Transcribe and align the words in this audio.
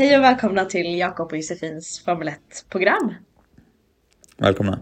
Hej 0.00 0.16
och 0.16 0.24
välkomna 0.24 0.64
till 0.64 0.98
Jakob 0.98 1.32
och 1.32 1.36
Josefins 1.36 2.00
Formel 2.04 2.28
1-program. 2.28 3.14
Välkomna. 4.36 4.80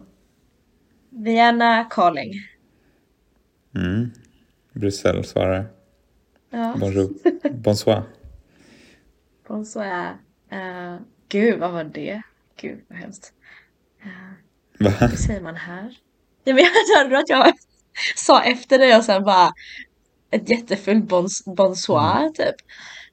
Vienna 1.10 1.84
calling. 1.84 2.32
Mm. 3.74 4.10
Bryssel 4.72 5.24
svarar. 5.24 5.66
Ja. 6.50 6.76
Bonjour. 6.80 7.10
Bonsoir. 7.50 8.02
Bonsoir. 9.48 10.16
Uh, 10.52 11.00
gud, 11.28 11.60
vad 11.60 11.72
var 11.72 11.84
det? 11.84 12.22
Gud, 12.60 12.80
vad 12.88 12.98
hemskt. 12.98 13.32
Uh, 14.04 14.10
Va? 14.78 14.90
hur 14.90 15.16
säger 15.16 15.40
man 15.40 15.56
här? 15.56 15.98
Ja, 16.44 16.54
men 16.54 16.64
jag 16.64 16.96
hörde 16.96 17.18
att 17.18 17.28
jag 17.28 17.52
sa 18.16 18.42
efter 18.42 18.78
det 18.78 18.96
och 18.96 19.04
sen 19.04 19.24
bara 19.24 19.52
ett 20.30 20.50
jättefullt 20.50 21.04
bons 21.04 21.44
bonsoir 21.44 22.30
typ. 22.34 22.56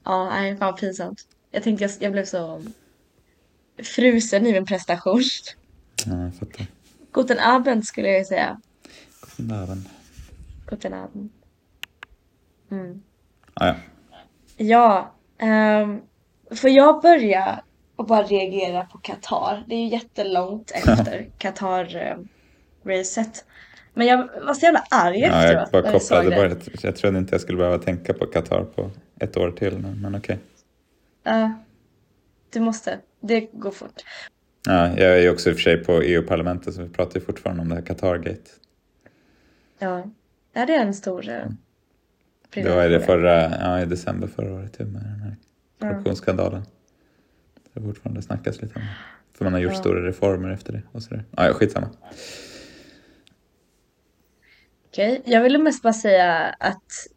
Ja, 0.04 0.30
nej, 0.30 0.58
fan 0.58 0.76
pinsamt. 0.76 1.28
Jag 1.56 1.64
tänkte 1.64 1.84
jag, 1.84 1.92
jag 2.00 2.12
blev 2.12 2.26
så 2.26 2.62
frusen 3.84 4.48
i 4.48 4.52
min 4.52 4.66
prestation. 4.66 5.22
Ja, 6.06 6.24
jag 6.24 6.36
fattar. 6.36 6.66
Guten 7.14 7.40
Abend 7.40 7.86
skulle 7.86 8.10
jag 8.10 8.28
säga. 8.28 8.62
Guten 9.22 9.52
Abend. 9.52 9.86
Guten 10.68 10.94
Abend. 10.94 11.30
Mm. 12.72 13.02
Ah, 13.54 13.68
ja. 13.68 13.76
Ja, 14.58 15.14
um, 15.82 16.02
får 16.58 16.70
jag 16.70 17.02
börja 17.02 17.64
och 17.96 18.06
bara 18.06 18.24
reagera 18.24 18.86
på 18.86 18.98
Qatar? 18.98 19.64
Det 19.68 19.76
är 19.76 19.80
ju 19.80 19.88
jättelångt 19.88 20.72
efter 20.76 21.30
Qatar-racet. 21.38 23.46
Men 23.94 24.08
jag 24.08 24.30
var 24.46 24.54
så 24.54 24.66
jävla 24.66 24.84
arg 24.92 25.20
ja, 25.20 25.28
efteråt. 25.28 25.70
jag 25.74 25.84
bara 25.84 25.92
jag 25.92 26.02
kopplade 26.02 26.30
det. 26.30 26.36
bara. 26.36 26.50
Jag, 26.50 26.58
jag 26.82 26.96
trodde 26.96 27.18
inte 27.18 27.34
jag 27.34 27.42
skulle 27.42 27.58
behöva 27.58 27.78
tänka 27.78 28.14
på 28.14 28.26
Qatar 28.26 28.64
på 28.64 28.92
ett 29.20 29.38
år 29.38 29.52
till. 29.52 29.78
Men, 29.78 30.16
okej. 30.16 30.40
Ja, 31.26 31.54
du 32.54 32.60
måste. 32.60 33.00
Det 33.20 33.40
går 33.42 33.72
fort. 33.72 34.02
Ja, 34.66 34.88
jag 34.88 35.18
är 35.18 35.22
ju 35.22 35.30
också 35.30 35.50
i 35.50 35.54
och 35.54 35.56
för 35.58 35.62
sig 35.64 35.84
på 35.84 36.02
EU-parlamentet 36.02 36.74
så 36.74 36.82
vi 36.84 36.90
pratar 36.90 37.20
ju 37.20 37.26
fortfarande 37.26 37.62
om 37.62 37.70
det 37.70 37.76
här 37.76 37.82
Qatargate. 37.82 38.52
Ja, 39.80 40.12
ja 40.54 40.66
det 40.66 40.76
är 40.76 40.82
en 40.86 40.94
stor 40.94 41.30
eh, 41.30 41.46
Det 42.54 42.70
var 42.70 42.86
i 42.86 42.90
det 42.90 43.00
förra, 43.00 43.50
ja 43.60 43.82
i 43.82 43.86
december 43.86 44.28
förra 44.28 44.54
året 44.54 44.80
med 44.80 44.88
den 44.88 45.22
här 45.22 45.36
korruptionsskandalen. 45.80 46.62
Det 47.74 47.80
har 47.80 47.88
fortfarande 47.88 48.22
snackats 48.22 48.62
lite 48.62 48.76
om. 48.76 48.86
För 49.34 49.46
man 49.46 49.54
har 49.54 49.60
gjort 49.60 49.74
Ja. 49.74 49.80
stora 49.80 50.08
reformer 50.08 50.50
efter 50.50 50.74
det 50.74 50.82
och 50.92 51.04
sådär. 51.04 51.24
Ja, 51.38 51.48
ja, 51.48 51.54
skitsamma. 51.54 51.90
Okej, 54.88 55.22
jag 55.26 55.42
ville 55.42 55.58
mest 55.58 55.84
bara 55.84 55.94
säga 55.94 56.56
att 56.60 57.08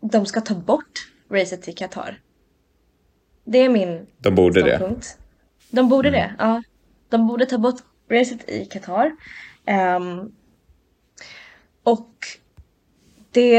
de 0.00 0.26
ska 0.26 0.40
ta 0.40 0.54
bort 0.54 1.10
racet 1.30 1.62
till 1.62 1.74
Qatar. 1.74 2.20
Det 3.50 3.58
är 3.58 3.68
min 3.68 4.06
De 4.18 4.34
borde 4.34 4.62
det. 4.62 4.76
ståndpunkt. 4.76 5.18
De 5.70 5.88
borde 5.88 6.08
Mm. 6.08 6.20
det, 6.20 6.34
ja. 6.38 6.62
De 7.08 7.26
borde 7.26 7.46
ta 7.46 7.58
bort 7.58 7.80
racet 8.10 8.48
i 8.50 8.64
Qatar. 8.64 9.16
Ehm, 9.66 10.32
och 11.82 12.10
det 13.30 13.58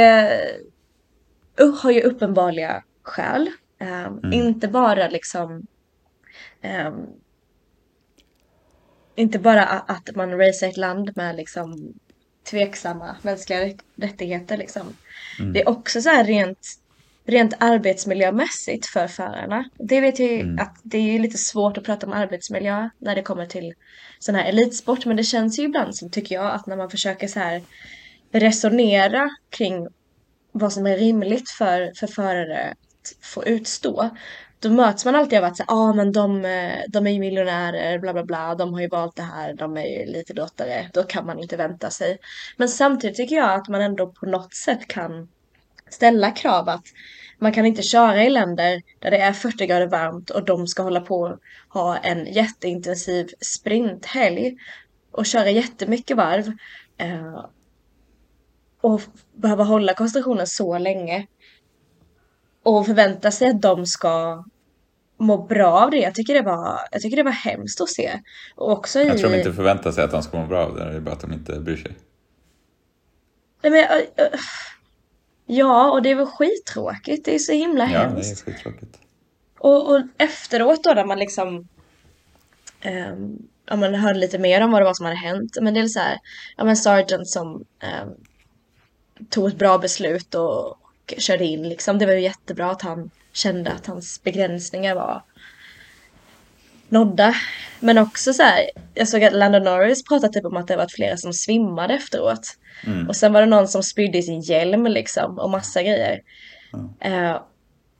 har 1.82 1.92
ju 1.92 2.02
uppenbarliga 2.02 2.84
skäl. 3.04 3.50
Ehm, 3.80 4.18
Mm. 4.18 4.34
Inte 4.34 4.68
bara 4.68 5.08
liksom 5.08 5.66
ehm, 6.62 7.06
inte 9.16 9.40
bara 9.40 9.64
att 9.66 10.16
man 10.16 10.38
racear 10.38 10.70
ett 10.70 10.78
land 10.78 11.12
med 11.16 11.36
liksom 11.36 11.94
tveksamma 12.50 13.16
mänskliga 13.22 13.60
rätt- 13.62 13.84
rättigheter 13.96 14.58
liksom. 14.58 14.94
Mm. 15.40 15.54
Det 15.54 15.62
är 15.62 15.70
också 15.70 16.02
så 16.02 16.10
här 16.10 16.24
rent, 16.24 16.68
rent 17.30 17.54
arbetsmiljömässigt 17.60 18.86
för 18.86 19.08
förarna. 19.08 19.66
Det 19.78 20.02
vet 20.02 20.20
ju 20.20 20.40
Mm. 20.40 20.60
att 20.60 20.76
det 20.84 20.98
är 20.98 21.20
lite 21.20 21.38
svårt 21.38 21.78
att 21.78 21.84
prata 21.84 22.08
om 22.08 22.14
arbetsmiljö 22.14 22.90
när 22.98 23.16
det 23.16 23.22
kommer 23.22 23.46
till 23.46 23.74
sån 24.20 24.36
här 24.36 24.50
elitsport. 24.50 25.06
Men 25.06 25.18
det 25.18 25.24
känns 25.24 25.60
ju 25.60 25.64
ibland 25.64 25.96
som, 25.96 26.12
tycker 26.12 26.36
jag, 26.36 26.52
att 26.52 26.68
när 26.68 26.78
man 26.78 26.90
försöker 26.90 27.28
så 27.28 27.40
här 27.40 27.62
resonera 28.32 29.30
kring 29.50 29.88
vad 30.52 30.74
som 30.74 30.88
är 30.88 30.98
rimligt 30.98 31.50
för, 31.50 31.92
för 31.96 32.08
förare 32.08 32.68
att 32.72 33.26
få 33.26 33.46
utstå. 33.46 34.10
Då 34.60 34.70
möts 34.70 35.06
man 35.06 35.16
alltid 35.16 35.40
av 35.40 35.46
att 35.46 35.58
säga, 35.58 35.68
ah, 35.68 35.94
men 35.94 36.12
de, 36.12 36.46
eh, 36.46 36.74
de 36.88 37.08
är 37.08 37.12
ju 37.12 37.20
miljonärer, 37.20 38.00
bla 38.00 38.14
bla 38.14 38.24
bla, 38.24 38.56
de 38.56 38.74
har 38.74 38.82
ju 38.82 38.88
valt 38.88 39.16
det 39.16 39.24
här, 39.24 39.54
de 39.54 39.78
är 39.78 40.00
ju 40.00 40.06
lite 40.06 40.34
dottare, 40.34 40.90
då 40.94 41.04
kan 41.04 41.26
man 41.26 41.40
inte 41.40 41.58
vänta 41.58 41.90
sig. 41.90 42.18
Men 42.58 42.70
samtidigt 42.70 43.18
tycker 43.18 43.36
jag 43.36 43.54
att 43.54 43.68
man 43.68 43.82
ändå 43.82 44.08
på 44.08 44.26
något 44.26 44.54
sätt 44.54 44.88
kan 44.88 45.28
ställa 45.90 46.32
krav 46.32 46.70
att 46.70 46.86
man 47.40 47.54
kan 47.54 47.66
inte 47.66 47.82
köra 47.82 48.24
i 48.24 48.30
länder 48.30 48.82
där 49.00 49.12
det 49.12 49.18
är 49.18 49.34
40 49.34 49.66
grader 49.66 49.88
varmt 49.88 50.30
och 50.30 50.46
de 50.46 50.68
ska 50.68 50.84
hålla 50.84 51.02
på 51.02 51.22
och 51.22 51.40
ha 51.70 51.98
en 51.98 52.26
jätteintensiv 52.26 53.30
sprinthelg 53.42 54.58
och 55.12 55.26
köra 55.26 55.50
jättemycket 55.50 56.18
varv 56.18 56.52
eh, 56.98 57.46
och 58.82 59.02
behöva 59.36 59.64
hålla 59.64 59.94
koncentrationen 59.94 60.48
så 60.48 60.78
länge 60.78 61.28
och 62.64 62.86
förvänta 62.86 63.32
sig 63.32 63.50
att 63.50 63.62
de 63.62 63.86
ska 63.86 64.44
må 65.20 65.46
bra 65.46 65.72
av 65.72 65.92
det. 65.92 65.98
Jag 65.98 66.16
tycker 66.16 66.34
det 66.34 66.42
var, 66.42 66.80
jag 66.92 67.02
tycker 67.02 67.18
det 67.18 67.24
var 67.24 67.32
hemskt 67.32 67.82
att 67.82 67.90
se. 67.90 68.20
Och 68.56 68.72
också 68.72 69.00
i... 69.00 69.08
Jag 69.08 69.18
tror 69.18 69.30
de 69.30 69.38
inte 69.38 69.54
förväntar 69.54 69.92
sig 69.92 70.04
att 70.04 70.12
de 70.12 70.24
ska 70.24 70.42
må 70.42 70.48
bra 70.48 70.66
av 70.66 70.76
det. 70.76 70.86
Det 70.86 70.96
är 70.96 71.00
bara 71.00 71.16
att 71.16 71.22
de 71.22 71.34
inte 71.34 71.60
bryr 71.60 71.78
sig. 71.78 71.98
Nej, 73.62 73.72
men, 73.72 73.84
äh, 73.84 74.26
äh, 74.26 74.40
ja, 75.50 75.92
och 75.92 76.02
det 76.02 76.10
är 76.10 76.16
väl 76.16 76.26
skittråkigt. 76.26 77.26
Det 77.26 77.36
är 77.36 77.40
så 77.40 77.52
himla 77.52 77.84
Ja, 77.84 78.00
det 78.00 78.06
hemskt. 78.06 78.48
är 78.48 78.52
skittråkigt. 78.52 78.98
Och, 79.60 79.92
och 79.92 80.02
efteråt 80.18 80.84
då 80.84 80.94
när 80.94 81.06
man 81.06 81.20
liksom 81.20 81.68
um, 82.86 83.48
ja, 83.66 83.76
man 83.76 83.96
hörde 83.96 84.20
lite 84.20 84.38
mer 84.40 84.62
om 84.62 84.72
vad 84.72 84.82
det 84.82 84.86
var 84.86 84.94
som 84.94 85.06
hade 85.06 85.18
hänt. 85.18 85.58
Men 85.62 85.74
det 85.74 85.80
är 85.80 85.88
så 85.88 86.00
här, 86.00 86.18
ja 86.58 86.64
men 86.64 86.78
Sargent 86.78 87.28
som 87.28 87.66
ehm, 87.80 88.10
tog 89.30 89.48
ett 89.48 89.58
bra 89.58 89.78
beslut 89.78 90.36
och, 90.36 90.68
och 90.68 91.14
körde 91.18 91.46
in 91.46 91.70
liksom. 91.70 92.00
Det 92.00 92.06
var 92.06 92.14
ju 92.14 92.22
jättebra 92.22 92.72
att 92.72 92.82
han 92.82 93.12
kände 93.34 93.72
att 93.72 93.88
hans 93.88 94.24
begränsningar 94.24 94.96
var 94.96 95.24
nådda. 96.90 97.36
Men 97.80 97.98
också 97.98 98.34
så 98.34 98.44
här, 98.44 98.70
jag 98.94 99.08
såg 99.08 99.24
att 99.24 99.34
Landon 99.34 99.64
Norris 99.64 100.04
pratade 100.04 100.34
typ 100.34 100.46
om 100.46 100.58
att 100.58 100.68
det 100.68 100.76
var 100.76 100.88
flera 100.88 101.18
som 101.18 101.34
svimmade 101.34 101.94
efteråt. 101.94 102.58
Mm. 102.86 103.08
Och 103.08 103.16
sen 103.16 103.34
var 103.34 103.42
det 103.42 103.48
någon 103.48 103.68
som 103.68 103.84
spydde 103.84 104.18
i 104.18 104.24
sin 104.24 104.42
hjälm 104.42 104.88
liksom 104.88 105.40
och 105.40 105.50
massa 105.50 105.82
grejer. 105.82 106.22
Eh, 107.00 107.42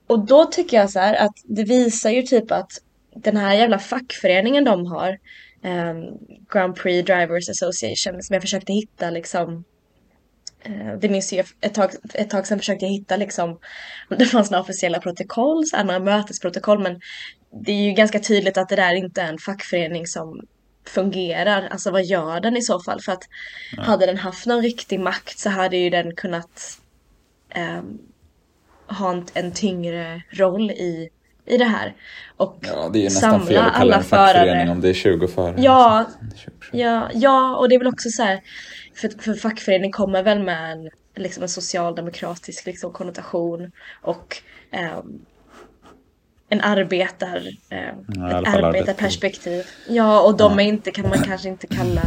och 0.08 0.26
då 0.26 0.46
tycker 0.46 0.78
jag 0.78 0.90
så 0.90 1.00
här 1.00 1.14
att 1.14 1.34
det 1.44 1.64
visar 1.64 2.10
ju 2.10 2.22
typ 2.22 2.52
att 2.52 2.72
den 3.16 3.38
här 3.38 3.54
jävla 3.54 3.80
fackföreningen 3.80 4.64
de 4.64 4.86
har, 4.86 5.20
ehm, 5.64 5.98
Grand 6.54 6.76
Prix 6.76 7.06
Drivers 7.06 7.50
Association, 7.50 8.24
som 8.24 8.34
jag 8.34 8.42
försökte 8.42 8.74
hitta 8.74 9.10
liksom 9.10 9.64
eh, 10.64 11.00
det 11.02 11.10
minns 11.10 11.34
jag 11.34 11.46
ett 11.62 11.74
tag, 11.74 11.92
ett 12.14 12.30
tag 12.30 12.48
sedan 12.48 12.60
försökte 12.60 12.86
jag 12.86 12.92
hitta 12.92 13.18
liksom 13.18 13.50
om 14.10 14.18
det 14.18 14.26
fanns 14.26 14.52
några 14.52 14.62
officiella 14.62 15.00
protokoll, 15.00 15.66
så 15.66 15.84
några 15.84 16.00
mötesprotokoll, 16.00 16.80
men 16.80 17.00
det 17.52 17.72
är 17.72 17.84
ju 17.84 17.92
ganska 17.92 18.20
tydligt 18.20 18.58
att 18.58 18.70
det 18.70 18.76
där 18.76 18.94
inte 18.94 19.22
är 19.22 19.28
en 19.28 19.38
fackförening 19.38 20.08
som 20.08 20.42
fungerar. 20.88 21.68
Alltså 21.72 21.92
vad 21.92 22.06
gör 22.06 22.40
den 22.40 22.58
i 22.58 22.62
så 22.62 22.80
fall? 22.80 23.02
För 23.02 23.12
att 23.12 23.24
hade 23.78 24.06
den 24.06 24.18
haft 24.18 24.46
någon 24.46 24.62
riktig 24.62 25.00
makt 25.00 25.40
så 25.40 25.50
hade 25.50 25.78
ju 25.78 25.90
den 25.90 26.16
kunnat 26.16 26.80
ehm, 27.50 28.00
ha 28.88 29.12
en, 29.12 29.26
en 29.34 29.52
tyngre 29.52 30.22
roll 30.30 30.72
i, 30.72 31.10
i 31.46 31.58
det 31.58 31.66
här. 31.66 31.96
Och 32.38 32.58
Ja, 32.62 32.90
det 32.94 33.00
är 33.00 33.02
ju 33.02 33.06
nästan 33.06 33.32
samla 33.32 33.46
fel 33.46 33.58
att 33.58 33.76
kalla 33.76 33.98
en 33.98 34.04
fackförening 34.04 34.70
om 34.70 34.82
det 34.82 34.90
är 34.90 34.94
20 34.94 35.28
förare. 35.28 35.56
Ja, 35.58 36.06
Det 36.22 36.36
är 36.36 36.40
20 36.40 36.52
förare. 36.60 36.82
Ja, 36.82 37.10
ja, 37.14 37.58
och 37.58 37.70
det 37.70 37.76
är 37.76 37.80
väl 37.80 37.88
också 37.88 38.10
så 38.10 38.24
här, 38.24 38.42
för, 38.96 39.10
för 39.10 39.34
fackförening 39.34 39.92
kommer 39.92 40.24
väl 40.24 40.40
med 40.44 40.72
en, 40.72 40.90
liksom 41.16 41.44
en 41.44 41.50
socialdemokratisk 41.50 42.66
liksom, 42.66 42.94
konnotation 42.94 43.72
och 44.02 44.38
ehm, 44.72 45.22
en 46.50 46.62
arbetar, 46.62 47.42
Ja, 47.70 47.78
alla 48.36 48.40
ett 48.40 48.64
arbetarperspektiv. 48.64 49.64
Ja, 49.90 50.22
och 50.22 50.38
de 50.38 50.52
Ja. 50.54 50.62
är 50.62 50.66
inte, 50.66 50.92
kan 50.92 51.10
man 51.10 51.18
kanske 51.20 51.50
inte 51.50 51.68
kalla 51.68 52.02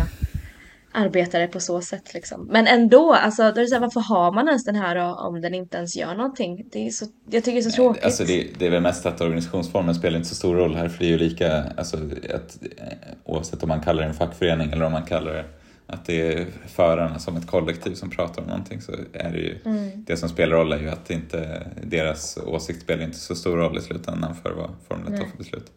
arbetare 0.95 1.47
på 1.47 1.61
så 1.61 1.81
sätt 1.81 2.15
liksom. 2.15 2.47
Men 2.51 2.67
ändå, 2.67 3.13
alltså, 3.15 3.43
då 3.43 3.49
är 3.49 3.61
det 3.63 3.67
så 3.67 3.75
här, 3.75 3.81
varför 3.81 4.01
har 4.01 4.33
man 4.33 4.49
ens 4.49 4.65
den 4.65 4.75
här 4.77 4.95
då, 4.95 5.15
om 5.15 5.41
den 5.41 5.55
inte 5.55 5.77
ens 5.77 5.97
gör 5.97 6.15
någonting? 6.15 6.65
Det 6.73 6.87
är 6.87 6.91
så, 6.91 7.07
jag 7.31 7.45
tycker 7.45 7.61
det 7.63 7.67
är 7.67 7.71
så 7.71 7.77
tråkigt. 7.77 8.05
Alltså 8.05 8.25
det, 8.25 8.47
det 8.59 8.67
är 8.67 8.71
väl 8.71 8.83
mest 8.83 9.07
att 9.07 9.21
organisationsformen 9.21 9.95
spelar 9.95 10.17
inte 10.17 10.29
så 10.29 10.35
stor 10.35 10.55
roll 10.57 10.77
här 10.77 10.89
för 10.89 10.99
det 10.99 11.05
är 11.05 11.09
ju 11.11 11.19
lika, 11.19 11.65
alltså, 11.77 11.97
att, 12.35 12.59
eh, 12.79 12.87
oavsett 13.25 13.63
om 13.63 13.69
man 13.69 13.81
kallar 13.81 14.03
det 14.03 14.09
en 14.09 14.15
fackförening 14.15 14.71
eller 14.73 14.85
om 14.85 14.93
man 14.93 15.03
kallar 15.03 15.33
det 15.33 15.45
att 15.93 16.05
det 16.05 16.33
är 16.33 16.47
förarna 16.67 17.19
som 17.19 17.37
ett 17.37 17.47
kollektiv 17.47 17.95
som 17.95 18.11
pratar 18.11 18.43
om 18.43 18.49
någonting 18.49 18.81
så 18.81 18.93
är 19.13 19.33
det 19.33 19.39
ju 19.39 19.59
Mm. 19.65 20.05
det 20.05 20.17
som 20.17 20.29
spelar 20.29 20.57
roll 20.57 20.73
är 20.73 20.79
ju 20.79 20.89
att 20.89 21.11
inte, 21.11 21.67
deras 21.83 22.37
åsikt 22.37 22.83
spelar 22.83 23.05
inte 23.05 23.19
så 23.19 23.35
stor 23.35 23.57
roll 23.57 23.79
i 23.79 23.81
slutändan 23.81 24.35
för 24.35 24.53
vad 24.53 24.71
Formel 24.89 25.15
1 25.15 25.21
tar 25.21 25.27
för 25.27 25.39
beslut. 25.39 25.73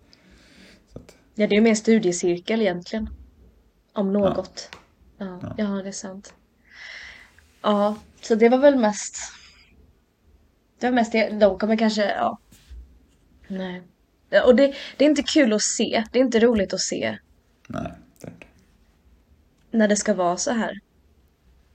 Att, 0.94 1.16
Ja, 1.36 1.48
det 1.48 1.56
är 1.56 1.58
ju 1.58 1.64
mer 1.64 1.76
studiecirkel 1.76 2.62
egentligen. 2.62 3.10
Om 3.94 4.14
något. 4.14 4.70
Ja, 5.18 5.56
ja. 5.58 5.66
det 5.66 5.88
är 5.88 5.92
sant. 5.92 6.34
Ja, 7.62 7.96
så 8.22 8.36
det 8.36 8.50
var 8.50 8.58
väl 8.58 8.76
mest... 8.76 9.16
Det 10.80 10.88
var 10.88 10.94
mest 10.96 11.12
det. 11.12 11.30
De 11.30 11.60
kommer 11.60 11.78
kanske, 11.78 12.06
ja. 12.06 12.40
Nej. 13.48 13.82
Och 14.46 14.56
det, 14.56 14.74
det 14.98 15.06
är 15.06 15.10
inte 15.10 15.24
kul 15.24 15.54
att 15.54 15.62
se. 15.62 16.04
Det 16.12 16.20
är 16.20 16.24
inte 16.24 16.40
roligt 16.40 16.74
att 16.74 16.80
se 16.80 17.18
Nej. 17.68 17.92
När 19.76 19.88
det 19.88 19.96
ska 19.96 20.14
vara 20.14 20.38
så 20.38 20.52
här. 20.52 20.80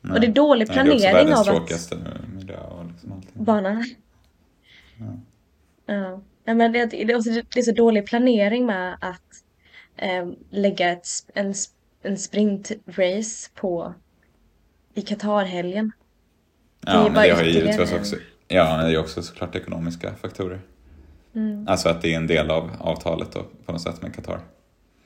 Nej. 0.01 0.15
Och 0.15 0.21
det 0.21 0.27
är 0.27 0.33
dålig 0.33 0.69
Nej, 0.69 0.77
det 0.77 0.81
är 0.81 0.95
också 0.95 0.99
planering 0.99 1.15
världens 1.15 1.49
av 1.49 1.55
att- 1.55 1.59
tråkigaste 1.59 1.97
miljö 2.35 2.57
och 2.57 2.85
liksom 2.85 3.13
allting. 3.13 3.45
Banan. 3.45 3.85
Ja. 5.87 6.23
ja 6.45 6.55
men 6.55 6.73
det, 6.73 6.87
det, 6.87 7.05
det 7.05 7.59
är 7.59 7.63
så 7.63 7.73
dålig 7.73 8.07
planering 8.07 8.67
med 8.67 8.97
att 9.01 9.43
eh, 9.97 10.29
lägga 10.51 10.91
ett, 10.91 11.07
en, 11.35 11.55
en 12.03 12.19
sprintrace 12.19 13.51
på 13.55 13.95
i 14.95 15.03
Qatar-helgen. 15.03 15.93
Ja, 16.81 17.03
men 17.03 17.15
bara 17.15 17.25
det 17.25 17.31
har 17.31 17.43
ju 17.43 17.51
givetvis 17.51 17.93
också, 17.93 18.17
ja, 18.49 18.77
men 18.77 18.87
det 18.87 18.93
är 18.93 18.99
också 18.99 19.23
såklart 19.23 19.57
ekonomiska 19.57 20.15
faktorer. 20.15 20.61
Mm. 21.35 21.69
Alltså 21.69 21.89
att 21.89 22.03
det 22.03 22.13
är 22.13 22.17
en 22.17 22.27
del 22.27 22.51
av 22.51 22.71
avtalet 22.79 23.33
då, 23.33 23.45
på 23.67 23.73
något 23.73 23.83
sätt 23.83 24.03
med 24.03 24.15
Qatar. 24.15 24.41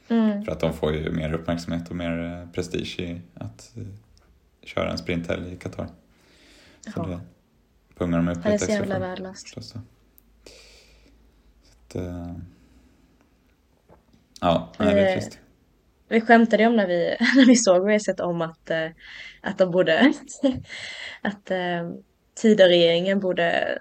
Mm. 0.08 0.44
För 0.44 0.52
att 0.52 0.60
de 0.60 0.72
får 0.72 0.94
ju 0.94 1.10
mer 1.10 1.32
uppmärksamhet 1.32 1.90
och 1.90 1.96
mer 1.96 2.24
eh, 2.24 2.52
prestige 2.52 3.00
i 3.00 3.20
att 3.34 3.72
eh, 3.76 3.82
köra 4.62 4.90
en 4.90 4.98
sprinthelg 4.98 5.52
i 5.52 5.56
Qatar. 5.56 5.86
Så 6.80 6.92
Ja. 6.96 7.06
det 7.06 7.20
pungar 7.98 8.18
de 8.18 8.28
upp 8.28 8.46
är 8.46 8.52
lite 8.52 8.66
så 8.66 8.72
extra 8.72 8.98
jävla 9.00 9.34
förstås 9.34 9.72
då. 9.72 9.80
Så 11.62 11.72
att, 11.72 11.94
eh, 11.94 12.34
ja, 14.40 14.72
nej, 14.78 14.94
det 14.94 15.00
är 15.00 15.16
trist. 15.16 15.38
Vi 16.08 16.20
skämtade 16.20 16.62
ju 16.62 16.68
om 16.68 16.76
när 16.76 16.86
vi, 16.86 17.16
när 17.36 17.46
vi 17.46 17.56
såg 17.56 17.90
racet 17.90 18.20
om 18.20 18.42
att, 18.42 18.70
eh, 18.70 18.88
att 19.40 19.58
de 19.58 19.70
borde, 19.70 20.12
att 21.22 21.50
Tidöregeringen 22.34 23.20
borde 23.20 23.78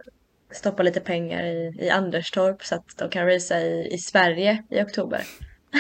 stoppa 0.52 0.84
lite 0.84 1.00
pengar 1.00 1.44
i, 1.44 1.78
i 1.80 1.90
Anderstorp 1.90 2.64
så 2.64 2.76
att 2.76 2.98
de 2.98 3.10
kan 3.10 3.26
racea 3.26 3.62
i, 3.62 3.94
i 3.94 3.98
Sverige 3.98 4.64
i 4.70 4.82
oktober. 4.82 5.24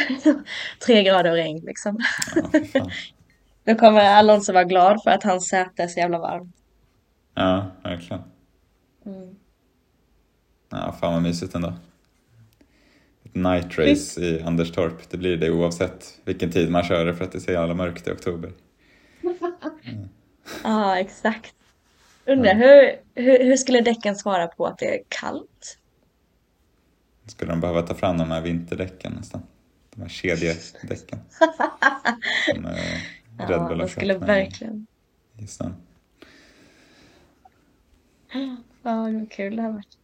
Tre 0.86 1.04
grader 1.04 1.31
och 1.31 1.38
regn 1.38 1.66
liksom. 1.66 2.00
Ja. 2.74 2.90
Då 3.63 3.75
kommer 3.75 4.00
Alonso 4.00 4.54
vara 4.54 4.63
glad 4.63 5.04
för 5.04 5.12
att 5.12 5.24
hans 5.24 5.48
säte 5.48 5.84
är 5.84 5.88
så 5.88 6.00
jävla 6.00 6.19
varmt. 6.19 6.56
ja 7.34 7.72
verkligen. 7.84 8.24
Mm. 9.06 9.36
Ja, 10.69 10.95
fan 11.00 11.13
vad 11.13 11.22
mysigt 11.22 11.56
ändå. 11.56 11.74
Ett 13.24 13.36
night 13.36 13.80
race 13.80 14.22
i 14.22 14.42
Anderstorp, 14.42 15.10
det 15.10 15.18
blir 15.18 15.38
det 15.38 15.51
oavsett 15.51 16.19
vilken 16.25 16.51
tid 16.51 16.72
man 16.72 16.84
kör 16.84 17.06
det 17.06 17.16
för 17.16 17.25
att 17.25 17.31
det 17.31 17.38
är 17.38 17.39
så 17.39 17.51
jävla 17.51 17.74
mörkt 17.74 18.07
i 18.07 18.12
oktober. 18.12 18.51
Ja, 20.63 21.00
exakt. 21.00 21.56
Undrar 22.25 22.56
hur, 22.56 23.00
hur, 23.24 23.46
hur 23.46 23.57
skulle 23.57 23.81
däcken 23.81 24.16
svara 24.16 24.48
på 24.48 24.66
att 24.66 24.78
det 24.78 24.96
är 24.96 25.04
kallt? 25.07 25.78
Skulle 27.25 27.51
de 27.51 27.62
behöva 27.62 27.81
ta 27.81 27.96
fram 27.96 28.18
de 28.18 28.31
här 28.31 28.42
vinterdäcken 28.42 29.13
nästan? 29.13 29.42
De 29.95 30.01
här 30.01 30.10
kedjedäcken. 30.10 31.19
Som 32.54 32.66
eh, 32.66 32.72
Red 32.72 33.50
Ja, 33.50 33.68
Bull 33.69 33.80
har 33.81 33.88
skulle 33.88 34.18
verkligen. 34.18 34.88
i 35.38 35.48
snön. 35.48 35.75
Ja, 38.34 38.56
vad 38.81 39.31
kul 39.31 39.56
det 39.56 39.62
har 39.62 39.72
varit. 39.72 39.98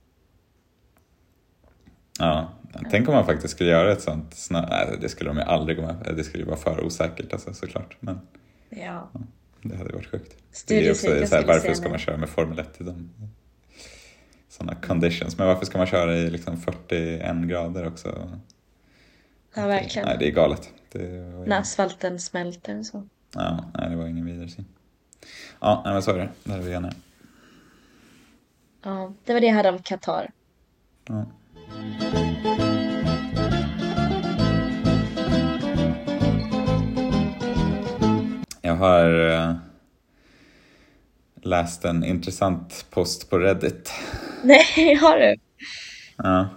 Ja, 2.19 2.49
tänk 2.91 3.07
om 3.07 3.13
man 3.13 3.25
faktiskt 3.25 3.53
skulle 3.53 3.69
göra 3.69 3.91
ett 3.91 4.01
sånt 4.01 4.33
snö... 4.33 4.65
Nej, 4.69 4.97
det 5.01 5.09
skulle 5.09 5.29
de 5.29 5.37
ju 5.37 5.43
aldrig 5.43 5.77
gå 5.77 5.83
med 5.83 6.03
på. 6.03 6.11
Det 6.11 6.23
skulle 6.23 6.43
ju 6.43 6.47
vara 6.49 6.59
för 6.59 6.83
osäkert 6.85 7.33
alltså, 7.33 7.53
såklart. 7.53 7.97
Men 7.99 8.19
Ja. 8.69 9.09
det 9.61 9.75
hade 9.77 9.93
varit 9.93 10.07
sjukt. 10.11 10.35
Studiecirkeln 10.51 11.27
skulle 11.27 11.45
varför 11.47 11.73
ska 11.73 11.89
man 11.89 11.99
köra 11.99 12.17
med 12.17 12.29
Formel 12.29 12.59
1 12.59 12.81
i 12.81 12.83
de 12.83 13.09
sådana 14.49 14.75
conditions? 14.75 15.37
Men 15.37 15.47
varför 15.47 15.65
ska 15.65 15.77
man 15.77 15.87
köra 15.87 16.17
i 16.17 16.29
liksom 16.29 16.57
41 16.57 17.35
grader 17.37 17.87
också? 17.87 18.29
Ja, 19.53 19.67
verkligen. 19.67 20.07
Nej, 20.07 20.17
det 20.19 20.27
är 20.27 20.31
galet. 20.31 20.73
Det 20.91 20.99
ju... 20.99 21.45
När 21.45 21.59
asfalten 21.59 22.19
smälter 22.19 22.79
och 22.79 22.85
så. 22.85 23.07
Ja, 23.33 23.65
nej, 23.73 23.89
det 23.89 23.95
var 23.95 24.07
ingen 24.07 24.25
vidare 24.25 24.47
syn. 24.49 24.65
Ja, 25.59 25.81
nej, 25.85 25.93
men 25.93 26.03
så 26.03 26.11
är 26.11 26.17
det. 26.17 26.29
Där 26.43 26.57
är 26.57 26.61
vi 26.61 26.73
eniga. 26.73 26.93
Ja, 28.83 29.13
det 29.25 29.33
var 29.33 29.39
det 29.39 29.47
jag 29.47 29.53
hade 29.53 29.69
om 29.69 29.79
Qatar. 29.79 30.31
Ja. 31.07 31.25
Jag 38.61 38.75
har 38.75 39.29
eh, 39.31 39.55
läst 41.41 41.85
en 41.85 42.03
intressant 42.03 42.85
post 42.89 43.29
på 43.29 43.37
Reddit. 43.37 43.93
Nej, 44.43 44.95
har 44.95 45.17
du? 45.17 45.35
Ja, 46.17 46.47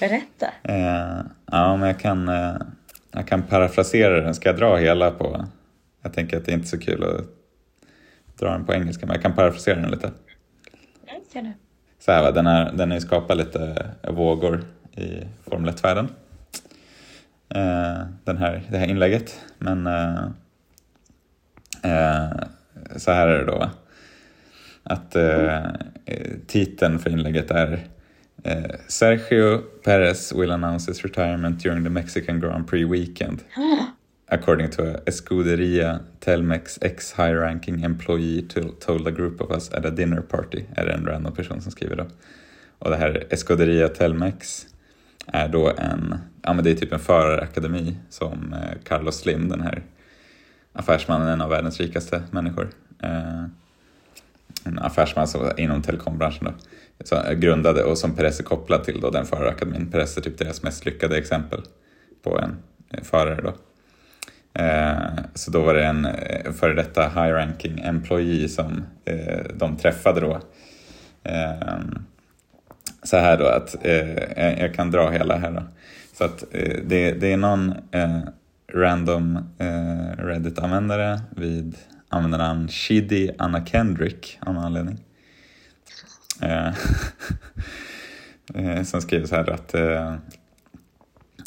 Berätta. 0.00 0.46
eh, 0.62 1.20
ja 1.52 1.76
men 1.76 1.88
jag 1.88 2.00
kan, 2.00 2.28
eh, 2.28 2.56
jag 3.12 3.28
kan 3.28 3.42
parafrasera 3.42 4.20
den. 4.20 4.34
Ska 4.34 4.48
jag 4.48 4.58
dra 4.58 4.76
hela 4.76 5.10
på... 5.10 5.44
Jag 6.02 6.12
tänker 6.12 6.36
att 6.36 6.44
det 6.44 6.52
är 6.52 6.54
inte 6.56 6.68
så 6.68 6.78
kul 6.78 7.04
att 7.04 7.24
dra 8.38 8.50
den 8.50 8.64
på 8.64 8.74
engelska, 8.74 9.06
men 9.06 9.14
jag 9.14 9.22
kan 9.22 9.34
parafrasera 9.34 9.80
den 9.80 9.90
lite. 9.90 10.06
Mm, 10.06 11.22
Gör 11.32 11.42
det. 11.42 11.52
Så 11.98 12.12
här, 12.12 12.22
va, 12.22 12.30
den, 12.30 12.46
är, 12.46 12.72
den 12.72 12.90
har 12.90 12.96
ju 12.96 13.00
skapat 13.00 13.36
lite 13.36 13.86
vågor 14.10 14.64
i 14.96 15.22
Formel 15.50 15.74
1-världen. 15.74 16.08
Eh, 17.54 18.06
den 18.24 18.36
här, 18.38 18.62
det 18.70 18.78
här 18.78 18.86
inlägget. 18.86 19.40
Men 19.58 19.86
eh, 19.86 20.24
eh, 21.82 22.30
så 22.96 23.10
här 23.12 23.28
är 23.28 23.38
det 23.38 23.44
då. 23.44 23.58
va. 23.58 23.70
Att 24.82 25.16
eh, 25.16 25.60
titeln 26.46 26.98
för 26.98 27.10
inlägget 27.10 27.50
är 27.50 27.80
eh, 28.44 28.76
Sergio 28.88 29.62
Perez 29.84 30.32
will 30.32 30.50
announce 30.50 30.86
his 30.90 31.04
retirement 31.04 31.62
during 31.62 31.84
the 31.84 31.90
Mexican 31.90 32.40
Grand 32.40 32.66
Prix 32.66 32.84
weekend. 32.84 33.44
According 34.28 34.70
to 34.70 34.82
a 34.82 35.00
Escuderia 35.06 36.00
Telmex 36.20 36.78
ex 36.82 37.12
high-ranking 37.12 37.84
employee 37.84 38.42
to- 38.42 38.74
told 38.80 39.06
a 39.06 39.10
group 39.10 39.40
of 39.40 39.50
us 39.52 39.72
at 39.72 39.84
a 39.84 39.90
dinner 39.90 40.20
party, 40.20 40.64
är 40.76 40.84
det 40.86 40.92
en 40.92 41.06
random 41.06 41.32
person 41.34 41.60
som 41.60 41.72
skriver 41.72 41.96
då. 41.96 42.06
Och 42.78 42.90
det 42.90 42.96
här 42.96 43.26
Escuderia 43.30 43.88
Telmex 43.88 44.66
är 45.26 45.48
då 45.48 45.72
en, 45.78 46.14
ja 46.42 46.52
men 46.52 46.64
det 46.64 46.70
är 46.70 46.74
typ 46.74 46.92
en 46.92 46.98
förarakademi 46.98 47.96
som 48.10 48.52
eh, 48.52 48.78
Carlos 48.84 49.16
Slim, 49.16 49.48
den 49.48 49.60
här 49.60 49.82
affärsmannen, 50.72 51.28
en 51.28 51.40
av 51.40 51.50
världens 51.50 51.80
rikaste 51.80 52.22
människor. 52.30 52.68
Eh, 53.02 53.44
en 54.64 54.78
affärsman 54.78 55.28
som, 55.28 55.50
inom 55.56 55.82
telekombranschen 55.82 56.44
då, 56.44 56.52
grundade 57.34 57.82
och 57.84 57.98
som 57.98 58.14
Perez 58.16 58.40
är 58.40 58.44
kopplad 58.44 58.84
till 58.84 59.00
då, 59.00 59.10
den 59.10 59.26
förarakademin. 59.26 59.90
Perez 59.90 60.16
är 60.16 60.20
typ 60.20 60.38
deras 60.38 60.62
mest 60.62 60.84
lyckade 60.84 61.18
exempel 61.18 61.62
på 62.22 62.38
en 62.38 62.56
eh, 62.92 63.02
förare 63.02 63.40
då. 63.42 63.54
Eh, 64.62 65.24
så 65.34 65.50
då 65.50 65.62
var 65.62 65.74
det 65.74 65.84
en 65.84 66.04
eh, 66.04 66.52
före 66.52 66.74
detta 66.74 67.02
high-ranking 67.02 67.78
employee 67.84 68.48
som 68.48 68.82
de 69.54 69.76
träffade 69.76 70.20
då. 70.20 70.40
Så 73.02 73.16
här 73.16 73.38
då 73.38 73.46
att, 73.46 73.76
jag- 74.60 74.74
kan 74.74 74.90
dra 74.90 75.10
hela 75.10 75.36
här 75.36 75.50
då. 75.50 75.62
Så 76.12 76.24
att 76.24 76.44
det, 76.84 77.12
det 77.12 77.32
är 77.32 77.36
någon 77.36 77.74
random 78.72 79.38
Reddit-användare 80.18 81.20
vid 81.36 81.76
användarnamn 82.08 82.68
Shidi 82.68 83.30
Anna 83.38 83.66
Kendrick 83.66 84.38
av 84.40 84.54
någon 84.54 84.64
anledning. 84.64 84.98
Eh, 86.42 86.72
eh, 88.54 88.82
som 88.82 89.00
skriver 89.00 89.26
så 89.26 89.34
här 89.34 89.50
att 89.50 89.74
eh, 89.74 90.14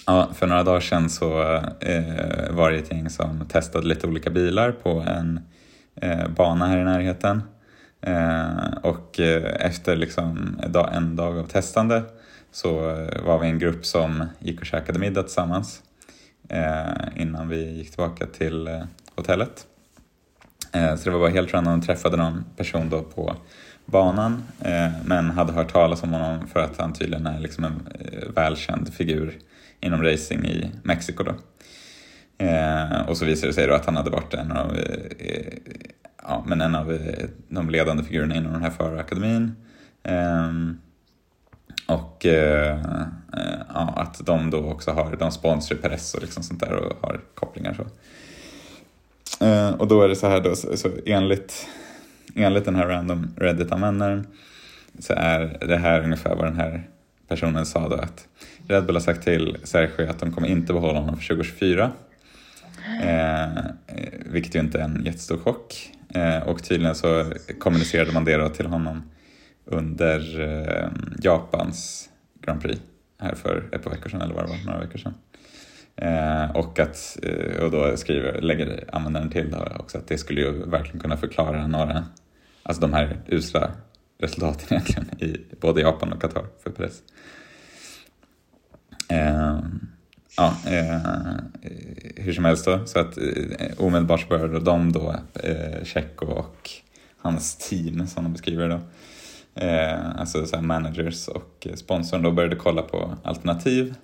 Ja, 0.06 0.30
för 0.34 0.48
några 0.48 0.64
dagar 0.64 0.80
sedan 0.80 1.10
så 1.10 1.42
eh, 1.80 2.52
var 2.52 2.72
det 2.72 2.78
ett 2.78 2.92
gäng 2.92 3.10
som 3.10 3.48
testade 3.48 3.88
lite 3.88 4.08
olika 4.08 4.30
bilar 4.30 4.72
på 4.72 4.90
en 4.90 5.40
eh, 5.96 6.28
bana 6.28 6.68
här 6.68 6.78
i 6.78 6.84
närheten. 6.84 7.42
Eh, 8.02 8.74
och 8.82 9.20
eh, 9.20 9.66
efter 9.66 9.96
liksom 9.96 10.60
en 10.64 11.16
dag, 11.16 11.38
av 11.38 11.48
testande 11.48 12.04
så 12.52 12.90
eh, 12.90 13.22
var 13.26 13.40
vi 13.40 13.48
en 13.48 13.60
grupp 13.60 13.86
som 13.86 14.26
gick 14.40 14.60
och 14.60 14.66
käkade 14.66 15.00
middag 15.00 15.24
tillsammans 15.24 15.82
eh, 16.50 17.22
innan 17.22 17.50
vi 17.50 17.72
gick 17.72 17.90
tillbaka 17.90 18.26
till 18.26 18.68
eh, 18.68 18.84
hotellet. 19.16 19.68
Eh, 20.72 20.96
så 20.96 21.04
det 21.04 21.12
var 21.12 21.20
bara 21.20 21.30
helt 21.30 21.54
random, 21.54 21.82
träffade 21.82 22.18
någon 22.18 22.46
person 22.58 22.90
då 22.90 23.02
på 23.02 23.36
banan 23.90 24.44
eh, 24.62 24.92
men 25.06 25.30
hade 25.30 25.54
hört 25.54 25.72
talas 25.72 26.04
om 26.04 26.14
honom 26.14 26.48
för 26.48 26.60
att 26.60 26.78
han 26.78 26.94
tydligen 26.94 27.28
är 27.28 27.40
liksom 27.40 27.64
en 27.64 27.88
eh, 28.00 28.30
välkänd 28.36 28.94
figur 28.94 29.38
inom 29.80 30.04
racing 30.04 30.46
i 30.46 30.72
Mexiko. 30.84 31.24
Då. 31.24 31.36
Eh, 32.46 33.10
och 33.10 33.18
så 33.18 33.26
visade 33.26 33.48
det 33.48 33.54
sig 33.54 33.68
då 33.68 33.74
att 33.74 33.86
han 33.86 33.96
hade 33.96 34.10
varit 34.10 34.34
en 34.34 34.52
av, 34.52 34.78
ja, 36.24 36.44
men 36.48 36.62
en 36.62 36.76
av 36.76 37.00
de 37.48 37.70
ledande 37.70 38.04
figurerna 38.04 38.36
inom 38.36 38.54
den 38.54 38.62
här 38.62 38.70
förarakademin. 38.70 39.56
Ehm, 40.04 40.78
och 41.88 42.26
ja, 43.74 43.94
att 43.96 44.26
de 44.26 44.50
då 44.50 44.60
också 44.60 44.92
har, 44.92 45.16
de 45.16 45.32
sponsrar 45.32 45.78
Perez 45.78 46.14
och 46.14 46.22
liksom 46.22 46.44
sånt 46.44 46.60
där 46.60 46.74
och 46.74 46.98
har 47.02 47.20
kopplingar 47.34 47.74
så. 47.74 47.84
Och 49.78 49.88
då 49.88 50.02
är 50.02 50.08
det 50.08 50.16
så 50.16 50.28
här 50.28 50.42
då, 50.42 50.56
så 50.56 50.90
enligt, 51.06 51.68
enligt 52.36 52.66
den 52.66 52.76
här 52.76 52.88
random 52.88 53.34
Reddit-användaren 53.38 54.28
så 55.00 55.14
är 55.14 55.58
det 55.68 55.78
här 55.78 56.04
ungefär 56.04 56.36
vad 56.36 56.46
den 56.46 56.56
här 56.56 56.88
personen 57.28 57.66
sa 57.66 57.90
då 57.90 57.96
att 57.96 58.28
Red 58.68 58.86
Bull 58.86 58.96
har 58.96 59.02
sagt 59.02 59.24
till 59.24 59.58
Sergio 59.64 60.10
att 60.10 60.20
de 60.20 60.32
kommer 60.32 60.48
inte 60.48 60.74
behålla 60.74 61.00
honom 61.00 61.18
för 61.18 61.28
2024. 61.28 61.92
Eh, 63.02 63.58
eh, 63.58 63.70
vilket 64.26 64.56
ju 64.56 64.60
inte 64.60 64.80
är 64.80 64.84
en 64.84 65.06
jättestor 65.06 65.38
chock. 65.38 65.92
Eh, 66.10 66.38
och 66.38 66.64
tydligen 66.64 66.96
så 66.96 67.26
kommunicerade 67.60 68.12
man 68.12 68.26
det 68.26 68.38
då 68.38 68.50
till 68.50 68.66
honom 68.66 69.02
under 69.66 70.42
eh, 70.42 70.90
Japans 71.22 72.10
Grand 72.42 72.62
Prix 72.62 72.82
här 73.20 73.36
för 73.36 73.70
ett 73.72 73.84
par 73.84 73.92
veckor 73.92 74.10
sedan 74.10 74.22
eller 74.22 74.34
vad 74.34 74.44
det 74.44 74.50
var, 74.50 74.66
några 74.66 74.80
veckor 74.80 74.98
sedan. 74.98 75.14
Eh, 76.02 76.52
och, 76.52 76.80
att, 76.80 77.18
eh, 77.24 77.64
och 77.64 77.72
då 77.72 77.98
skriver, 77.98 78.42
lägger 78.42 78.90
användaren 78.94 79.30
till 79.30 79.52
då 79.52 79.68
också 79.80 79.98
att 79.98 80.08
det 80.08 80.18
skulle 80.18 80.42
ju 80.42 80.52
verkligen 80.66 81.00
kunna 81.00 81.18
förklara 81.18 81.68
några, 81.68 82.06
alltså 82.64 82.82
de 82.82 82.94
här 82.94 83.18
usla 83.28 83.72
resultaten 84.20 84.68
egentligen 84.70 85.10
i 85.20 85.56
både 85.62 85.82
Japan 85.82 86.14
och 86.14 86.22
Qatar 86.22 86.46
för 86.64 86.70
press. 86.70 87.02
Eh, 89.10 89.60
ja, 90.38 90.54
eh, 90.68 91.00
hur 92.16 92.34
som 92.34 92.46
helst 92.46 92.66
då, 92.66 92.86
så 92.86 93.00
att 93.00 93.18
eh, 93.18 93.68
omedelbart 93.78 94.30
började 94.30 94.60
de 94.60 94.92
då, 94.92 95.16
eh, 95.34 95.84
Tjecko 95.84 96.26
och 96.26 96.70
hans 97.18 97.70
team 97.70 98.08
som 98.08 98.24
de 98.24 98.34
beskriver 98.34 98.70
då, 98.70 98.80
eh, 99.62 100.20
alltså 100.20 100.46
så 100.46 100.62
managers 100.62 101.28
och 101.28 101.68
sponsorn 101.76 102.24
då 102.24 102.32
började 102.32 102.56
kolla 102.56 102.82
på 102.82 103.18
alternativ. 103.24 103.96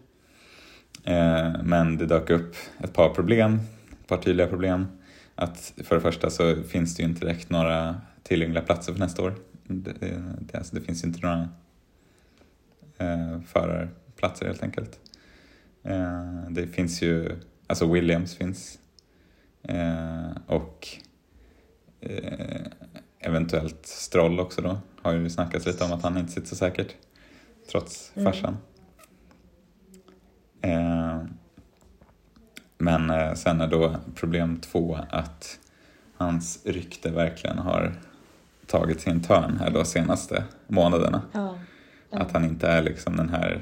Eh, 1.03 1.53
men 1.63 1.97
det 1.97 2.05
dök 2.05 2.29
upp 2.29 2.55
ett 2.83 2.93
par 2.93 3.09
problem, 3.09 3.59
ett 4.01 4.07
par 4.07 4.17
tydliga 4.17 4.47
problem. 4.47 4.87
Att 5.35 5.73
för 5.83 5.95
det 5.95 6.01
första 6.01 6.29
så 6.29 6.63
finns 6.63 6.95
det 6.95 7.03
ju 7.03 7.09
inte 7.09 7.25
direkt 7.25 7.49
några 7.49 8.01
tillgängliga 8.23 8.63
platser 8.63 8.93
för 8.93 8.99
nästa 8.99 9.23
år. 9.23 9.35
Det, 9.63 9.93
det, 10.39 10.57
alltså 10.57 10.75
det 10.75 10.81
finns 10.81 11.03
inte 11.03 11.19
några 11.19 11.49
eh, 12.97 13.41
förarplatser 13.41 14.45
helt 14.45 14.63
enkelt. 14.63 14.99
Eh, 15.83 16.49
det 16.49 16.67
finns 16.67 17.01
ju, 17.01 17.39
alltså 17.67 17.93
Williams 17.93 18.35
finns 18.35 18.79
eh, 19.63 20.29
och 20.47 20.87
eh, 22.01 22.65
eventuellt 23.19 23.85
Stroll 23.85 24.39
också 24.39 24.61
då. 24.61 24.77
Har 25.01 25.13
ju 25.13 25.29
snackats 25.29 25.65
lite 25.65 25.83
om 25.83 25.91
att 25.91 26.03
han 26.03 26.17
inte 26.17 26.31
sitter 26.31 26.47
så 26.47 26.55
säkert 26.55 26.95
trots 27.71 28.11
mm. 28.15 28.25
farsan. 28.25 28.53
Eh, 28.53 28.59
men 32.77 33.09
eh, 33.09 33.33
sen 33.33 33.61
är 33.61 33.67
då 33.67 33.95
problem 34.15 34.59
två 34.61 34.99
att 35.09 35.59
hans 36.17 36.65
rykte 36.65 37.11
verkligen 37.11 37.57
har 37.57 37.93
tagit 38.67 39.01
sin 39.01 39.23
törn 39.23 39.57
här 39.59 39.71
då 39.71 39.85
senaste 39.85 40.43
månaderna. 40.67 41.21
Ja. 41.31 41.59
Ja. 42.09 42.17
Att 42.19 42.31
han 42.31 42.45
inte 42.45 42.67
är 42.67 42.83
liksom 42.83 43.15
den 43.17 43.29
här 43.29 43.61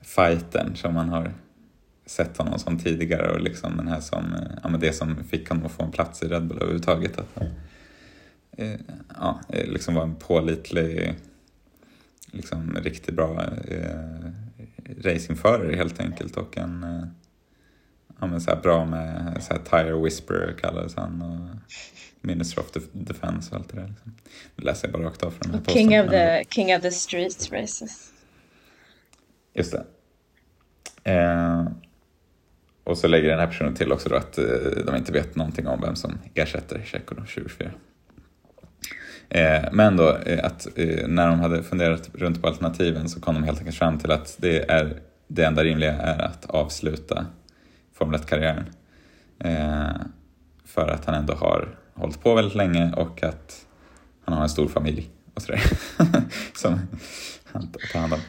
fighten 0.00 0.76
som 0.76 0.94
man 0.94 1.08
har 1.08 1.34
sett 2.06 2.36
honom 2.36 2.58
som 2.58 2.78
tidigare 2.78 3.32
och 3.32 3.40
liksom 3.40 3.76
den 3.76 3.88
här 3.88 4.00
som, 4.00 4.34
eh, 4.34 4.58
ja 4.62 4.68
men 4.68 4.80
det 4.80 4.92
som 4.92 5.24
fick 5.24 5.48
honom 5.48 5.66
att 5.66 5.72
få 5.72 5.82
en 5.82 5.90
plats 5.90 6.22
i 6.22 6.28
Red 6.28 6.46
Bull 6.46 6.56
överhuvudtaget. 6.56 7.18
Att 7.18 7.28
han, 7.34 7.46
eh, 8.52 8.80
ja, 9.16 9.40
eh, 9.48 9.66
liksom 9.66 9.94
var 9.94 10.02
en 10.02 10.14
pålitlig, 10.14 11.14
liksom 12.30 12.76
riktigt 12.82 13.14
bra 13.14 13.44
eh, 13.68 14.30
racingförare 14.96 15.76
helt 15.76 16.00
enkelt 16.00 16.36
och 16.36 16.58
en 16.58 16.82
eh, 16.82 17.04
ja, 18.20 18.26
men 18.26 18.40
så 18.40 18.56
bra 18.62 18.84
med 18.84 19.36
så 19.42 19.54
tire 19.70 20.02
whisperer 20.02 20.52
kallades 20.52 20.96
han 20.96 21.22
och 21.22 21.72
Minister 22.20 22.60
of 22.60 22.70
Defense 22.92 23.50
och 23.50 23.56
allt 23.56 23.68
det 23.68 23.80
där. 23.80 23.88
Liksom. 23.88 24.14
Det 24.56 24.64
läser 24.64 24.88
jag 24.88 24.92
bara 24.92 25.08
rakt 25.08 25.22
av 25.22 25.30
från 25.30 25.40
den 25.40 25.50
här 25.50 25.58
posten. 25.58 25.82
King 25.82 26.00
of, 26.00 26.10
the, 26.10 26.44
king 26.50 26.76
of 26.76 26.82
the 26.82 26.90
streets 26.90 27.52
races. 27.52 28.12
Just 29.54 29.72
det. 29.72 29.84
Eh, 31.12 31.66
och 32.84 32.98
så 32.98 33.08
lägger 33.08 33.28
den 33.28 33.38
här 33.38 33.46
personen 33.46 33.74
till 33.74 33.92
också 33.92 34.08
då 34.08 34.16
att 34.16 34.38
eh, 34.38 34.44
de 34.86 34.96
inte 34.96 35.12
vet 35.12 35.36
någonting 35.36 35.66
om 35.66 35.80
vem 35.80 35.96
som 35.96 36.18
ersätter 36.34 36.82
Tjecko 36.84 37.14
2024. 37.14 37.70
Eh, 39.30 39.64
men 39.72 39.96
då 39.96 40.16
eh, 40.16 40.44
att 40.44 40.66
eh, 40.76 41.08
när 41.08 41.28
de 41.28 41.40
hade 41.40 41.62
funderat 41.62 42.10
runt 42.14 42.42
på 42.42 42.48
alternativen 42.48 43.08
så 43.08 43.20
kom 43.20 43.34
de 43.34 43.44
helt 43.44 43.58
enkelt 43.58 43.76
fram 43.76 43.98
till 43.98 44.10
att 44.10 44.36
det, 44.38 44.70
är, 44.70 44.94
det 45.28 45.44
enda 45.44 45.64
rimliga 45.64 45.92
är 45.92 46.22
att 46.22 46.50
avsluta 46.50 47.26
Formel 47.94 48.20
1-karriären. 48.20 48.64
Eh, 49.38 49.96
för 50.64 50.88
att 50.88 51.04
han 51.04 51.14
ändå 51.14 51.34
har 51.34 51.68
hållit 51.94 52.22
på 52.22 52.34
väldigt 52.34 52.54
länge 52.54 52.92
och 52.92 53.22
att 53.22 53.66
han 54.24 54.34
har 54.34 54.42
en 54.42 54.48
stor 54.48 54.68
familj 54.68 55.08
och 55.34 55.42
sådär. 55.42 55.62
som 56.54 56.80
han 57.52 57.72
tar 57.92 57.98
hand 57.98 58.12
om. 58.12 58.20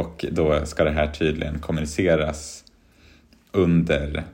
Och 0.00 0.24
då 0.32 0.66
ska 0.66 0.84
det 0.84 0.90
här 0.90 1.06
tydligen 1.06 1.58
kommuniceras 1.58 2.64
under 3.52 4.24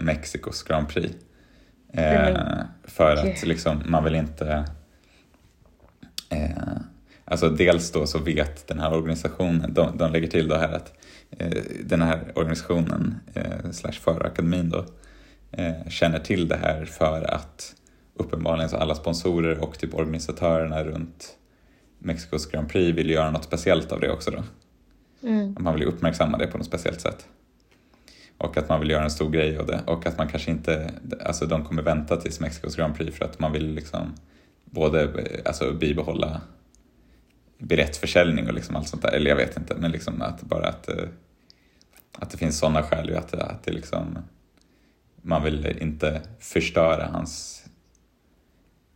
Mexikos 0.00 0.62
Grand 0.62 0.88
Prix. 0.88 1.14
Eh, 1.96 2.36
för 2.84 3.16
att 3.16 3.42
liksom, 3.42 3.82
man 3.86 4.04
vill 4.04 4.14
inte... 4.14 4.64
Eh, 6.28 6.76
alltså 7.24 7.50
dels 7.50 7.92
då 7.92 8.06
så 8.06 8.18
vet 8.18 8.68
den 8.68 8.78
här 8.78 8.92
organisationen, 8.92 9.74
de, 9.74 9.98
de 9.98 10.12
lägger 10.12 10.28
till 10.28 10.48
då 10.48 10.54
här 10.54 10.72
att 10.72 10.92
eh, 11.30 11.62
den 11.84 12.02
här 12.02 12.32
organisationen 12.34 13.14
eh, 13.34 13.70
slash 13.70 13.92
förarakademin 13.92 14.70
då 14.70 14.84
eh, 15.52 15.88
känner 15.88 16.18
till 16.18 16.48
det 16.48 16.56
här 16.56 16.84
för 16.84 17.34
att 17.34 17.74
uppenbarligen 18.14 18.68
så 18.68 18.76
alla 18.76 18.94
sponsorer 18.94 19.58
och 19.58 19.78
typ 19.78 19.94
organisatörerna 19.94 20.84
runt 20.84 21.36
Mexikos 21.98 22.50
Grand 22.50 22.68
Prix 22.68 22.98
vill 22.98 23.10
göra 23.10 23.30
något 23.30 23.44
speciellt 23.44 23.92
av 23.92 24.00
det 24.00 24.12
också 24.12 24.30
då. 24.30 24.42
Mm. 25.28 25.56
Man 25.58 25.74
vill 25.74 25.82
ju 25.82 25.88
uppmärksamma 25.88 26.38
det 26.38 26.46
på 26.46 26.58
något 26.58 26.66
speciellt 26.66 27.00
sätt. 27.00 27.26
Och 28.38 28.56
att 28.56 28.68
man 28.68 28.80
vill 28.80 28.90
göra 28.90 29.04
en 29.04 29.10
stor 29.10 29.30
grej 29.30 29.58
av 29.58 29.66
det 29.66 29.80
och 29.86 30.06
att 30.06 30.18
man 30.18 30.28
kanske 30.28 30.50
inte, 30.50 30.90
alltså 31.24 31.46
de 31.46 31.64
kommer 31.64 31.82
vänta 31.82 32.16
tills 32.16 32.40
Mexikos 32.40 32.76
Grand 32.76 32.96
Prix 32.96 33.18
för 33.18 33.24
att 33.24 33.38
man 33.38 33.52
vill 33.52 33.74
liksom 33.74 34.14
både 34.70 35.08
alltså, 35.44 35.72
bibehålla 35.72 36.40
biljettförsäljning 37.58 38.46
och 38.48 38.54
liksom 38.54 38.76
allt 38.76 38.88
sånt 38.88 39.02
där, 39.02 39.12
eller 39.12 39.30
jag 39.30 39.36
vet 39.36 39.56
inte, 39.56 39.74
men 39.74 39.90
liksom 39.90 40.22
att 40.22 40.42
bara 40.42 40.68
att, 40.68 40.88
eh, 40.88 41.08
att 42.12 42.30
det 42.30 42.38
finns 42.38 42.58
sådana 42.58 42.82
skäl 42.82 43.08
ju 43.08 43.16
att, 43.16 43.34
att 43.34 43.62
det 43.64 43.72
liksom 43.72 44.18
man 45.22 45.44
vill 45.44 45.76
inte 45.80 46.22
förstöra 46.38 47.06
hans 47.06 47.62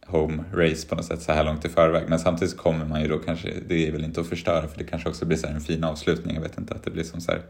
home 0.07 0.45
race 0.53 0.89
på 0.89 0.95
något 0.95 1.05
sätt 1.05 1.23
så 1.23 1.33
här 1.33 1.45
långt 1.45 1.65
i 1.65 1.69
förväg. 1.69 2.09
Men 2.09 2.19
samtidigt 2.19 2.57
kommer 2.57 2.85
man 2.85 3.03
ju 3.03 3.09
då 3.09 3.19
kanske, 3.19 3.55
det 3.69 3.89
är 3.89 3.93
väl 3.93 4.05
inte 4.05 4.21
att 4.21 4.29
förstöra 4.29 4.69
för 4.69 4.79
det 4.79 4.85
kanske 4.85 5.09
också 5.09 5.27
blir 5.27 5.37
så 5.37 5.47
en 5.47 5.61
fin 5.61 5.85
avslutning. 5.85 6.35
Jag 6.35 6.43
vet 6.43 6.59
inte, 6.59 6.75
att 6.75 6.85
det 6.85 6.91
blir 6.91 7.05
som 7.05 7.21
så 7.21 7.33
här, 7.33 7.43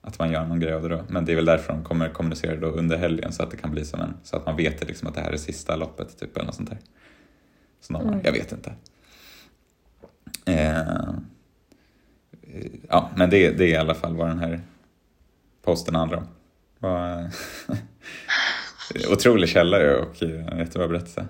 att 0.00 0.18
man 0.18 0.32
gör 0.32 0.46
någon 0.46 0.60
grej 0.60 0.72
av 0.72 0.82
det 0.82 0.88
då. 0.88 1.04
Men 1.08 1.24
det 1.24 1.32
är 1.32 1.36
väl 1.36 1.44
därför 1.44 1.72
de 1.72 1.84
kommer 1.84 2.08
kommunicera 2.08 2.56
då 2.56 2.66
under 2.66 2.96
helgen 2.96 3.32
så 3.32 3.42
att 3.42 3.50
det 3.50 3.56
kan 3.56 3.70
bli 3.70 3.84
som 3.84 4.00
en, 4.00 4.14
så 4.22 4.36
att 4.36 4.46
man 4.46 4.56
vet 4.56 4.88
liksom 4.88 5.08
att 5.08 5.14
det 5.14 5.20
här 5.20 5.32
är 5.32 5.36
sista 5.36 5.76
loppet 5.76 6.18
typ 6.20 6.36
eller 6.36 6.46
något 6.46 6.54
sånt 6.54 6.70
där. 6.70 6.78
Någon, 7.88 8.08
mm. 8.08 8.20
Jag 8.24 8.32
vet 8.32 8.52
inte. 8.52 8.72
Eh, 10.44 11.14
ja, 12.88 13.10
men 13.16 13.30
det, 13.30 13.50
det 13.50 13.64
är 13.64 13.68
i 13.68 13.76
alla 13.76 13.94
fall 13.94 14.16
vad 14.16 14.28
den 14.28 14.38
här 14.38 14.60
posten 15.62 15.94
handlar 15.94 16.18
om. 16.18 16.26
Var, 16.78 17.30
otrolig 19.12 19.48
källa 19.48 19.98
och 19.98 20.22
jättebra 20.58 20.88
berättelse. 20.88 21.26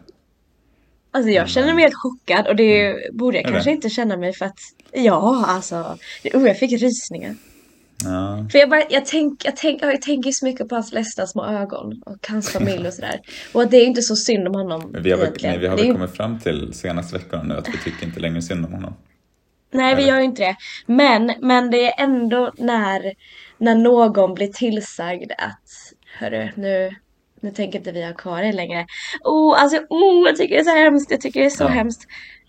Alltså 1.11 1.31
jag 1.31 1.49
känner 1.49 1.75
mig 1.75 1.83
helt 1.83 1.95
chockad 1.95 2.47
och 2.47 2.57
det 2.57 2.87
mm. 2.87 3.17
borde 3.17 3.37
jag 3.37 3.53
kanske 3.53 3.71
inte 3.71 3.91
känna 3.91 4.17
mig 4.17 4.33
för 4.33 4.45
att 4.45 4.59
ja, 4.93 5.45
alltså, 5.49 5.99
det, 6.23 6.35
oh, 6.35 6.47
jag 6.47 6.59
fick 6.59 6.83
rysningar. 6.83 7.37
Ja. 8.05 8.47
För 8.53 8.59
jag, 8.59 8.71
bara, 8.71 8.83
jag, 8.91 9.07
tänk, 9.07 9.45
jag, 9.45 9.57
tänk, 9.57 9.83
jag 9.83 10.03
tänker 10.03 10.31
så 10.33 10.45
mycket 10.45 10.69
på 10.69 10.75
hans 10.75 10.93
ledsna 10.93 11.27
små 11.27 11.45
ögon 11.45 12.03
och 12.07 12.29
hans 12.29 12.51
familj 12.53 12.87
och 12.87 12.95
sådär. 12.95 13.21
Och 13.53 13.63
att 13.63 13.71
det 13.71 13.77
är 13.77 13.87
inte 13.87 14.03
så 14.03 14.17
synd 14.17 14.49
om 14.49 14.55
honom 14.55 14.91
Men 14.93 15.03
vi 15.03 15.11
har, 15.11 15.19
väl, 15.19 15.33
nej, 15.43 15.59
vi 15.59 15.67
har 15.67 15.77
väl 15.77 15.93
kommit 15.93 16.17
fram 16.17 16.39
till 16.39 16.73
senaste 16.73 17.19
veckan 17.19 17.49
nu 17.49 17.55
att 17.55 17.69
vi 17.69 17.79
tycker 17.79 18.07
inte 18.07 18.21
längre 18.21 18.43
synd 18.43 18.67
om 18.67 18.73
honom. 18.73 18.95
Nej, 19.73 19.95
vi 19.95 20.07
gör 20.07 20.19
ju 20.19 20.25
inte 20.25 20.43
det. 20.43 20.57
Men, 20.87 21.33
men 21.41 21.71
det 21.71 21.87
är 21.87 22.05
ändå 22.05 22.53
när, 22.59 23.15
när 23.59 23.75
någon 23.75 24.35
blir 24.35 24.49
tillsagd 24.49 25.33
att 25.39 25.95
hörru, 26.19 26.51
nu, 26.55 26.97
nu 27.41 27.51
tänker 27.51 27.79
inte 27.79 27.93
vi 27.93 28.05
ha 28.05 28.13
kvar 28.13 28.43
det 28.43 28.53
längre. 28.53 28.87
Oh, 29.25 29.63
alltså, 29.63 29.77
oh, 29.89 30.27
jag 30.27 30.37
tycker 30.37 30.55
det 30.55 30.61
är 30.61 30.65
så 30.65 30.77
hemskt. 30.77 31.11
Jag 31.11 31.21
tycker 31.21 31.41
det 31.41 31.47
är 31.47 31.51
så 31.51 31.65
ja. 31.65 31.69
hemskt. 31.69 32.07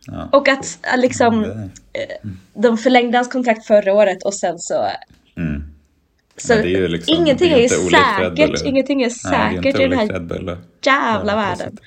Ja. 0.07 0.29
Och 0.31 0.47
att 0.47 0.79
liksom, 0.97 1.43
mm. 1.43 1.69
de 2.53 2.77
förlängde 2.77 3.17
hans 3.17 3.27
kontrakt 3.27 3.65
förra 3.65 3.93
året 3.93 4.23
och 4.23 4.33
sen 4.33 4.59
så... 4.59 4.87
Mm. 5.37 5.63
Så 6.37 6.53
är 6.53 6.87
liksom, 6.87 7.15
ingenting 7.15 7.51
är, 7.51 7.57
är 7.57 7.67
säkert, 7.67 8.65
ingenting 8.65 9.03
är 9.03 9.09
säkert 9.09 9.79
i 9.79 9.83
den 9.87 9.93
här 9.93 10.57
jävla 10.85 11.35
världen. 11.35 11.77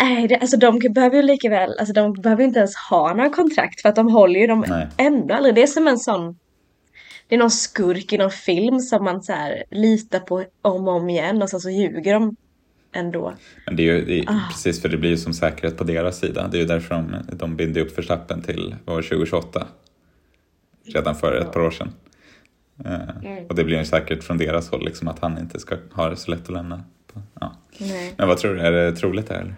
Nej, 0.00 0.28
det, 0.28 0.36
alltså 0.36 0.56
de 0.56 0.78
behöver 0.78 1.16
ju 1.16 1.22
lika 1.22 1.50
väl, 1.50 1.74
alltså 1.78 1.92
de 1.92 2.12
behöver 2.12 2.44
inte 2.44 2.58
ens 2.58 2.76
ha 2.76 3.14
några 3.14 3.30
kontrakt 3.30 3.80
för 3.80 3.88
att 3.88 3.96
de 3.96 4.12
håller 4.12 4.40
ju 4.40 4.46
dem 4.46 4.64
Nej. 4.68 4.86
ändå 4.96 5.34
aldrig. 5.34 5.54
Det 5.54 5.62
är 5.62 5.66
som 5.66 5.88
en 5.88 5.98
sån 5.98 6.36
det 7.30 7.36
är 7.36 7.38
någon 7.38 7.50
skurk 7.50 8.12
i 8.12 8.18
någon 8.18 8.30
film 8.30 8.78
som 8.78 9.04
man 9.04 9.22
så 9.22 9.32
här 9.32 9.64
litar 9.70 10.20
på 10.20 10.44
om 10.62 10.88
och 10.88 10.94
om 10.94 11.10
igen 11.10 11.42
och 11.42 11.50
sen 11.50 11.60
så 11.60 11.70
ljuger 11.70 12.14
de 12.14 12.36
ändå. 12.92 13.34
Men 13.66 13.76
det 13.76 13.82
är 13.82 13.94
ju 13.94 14.04
det 14.04 14.18
är, 14.18 14.24
ah. 14.28 14.40
precis 14.50 14.82
för 14.82 14.88
det 14.88 14.96
blir 14.96 15.10
ju 15.10 15.16
som 15.16 15.34
säkerhet 15.34 15.76
på 15.76 15.84
deras 15.84 16.18
sida. 16.18 16.48
Det 16.48 16.56
är 16.56 16.60
ju 16.60 16.66
därför 16.66 16.94
de, 16.94 17.16
de 17.32 17.56
binder 17.56 17.80
upp 17.80 17.94
förstappen 17.94 18.42
till 18.42 18.74
var 18.84 19.02
2028. 19.02 19.66
redan 20.84 21.14
för 21.14 21.40
ett 21.40 21.52
par 21.52 21.60
år 21.60 21.70
sedan. 21.70 21.92
Eh, 22.84 23.00
Mm. 23.22 23.46
Och 23.46 23.54
det 23.54 23.64
blir 23.64 23.78
ju 23.78 23.84
säkert 23.84 24.24
från 24.24 24.38
deras 24.38 24.70
håll 24.70 24.84
liksom, 24.84 25.08
att 25.08 25.18
han 25.18 25.38
inte 25.38 25.58
ska 25.60 25.76
ha 25.92 26.10
det 26.10 26.16
så 26.16 26.30
lätt 26.30 26.42
att 26.42 26.50
lämna. 26.50 26.84
Ja. 27.40 27.56
Nej. 27.78 28.14
Men 28.18 28.28
vad 28.28 28.38
tror 28.38 28.54
du, 28.54 28.60
är 28.60 28.72
det 28.72 28.92
troligt 28.96 29.28
det 29.28 29.34
här? 29.34 29.56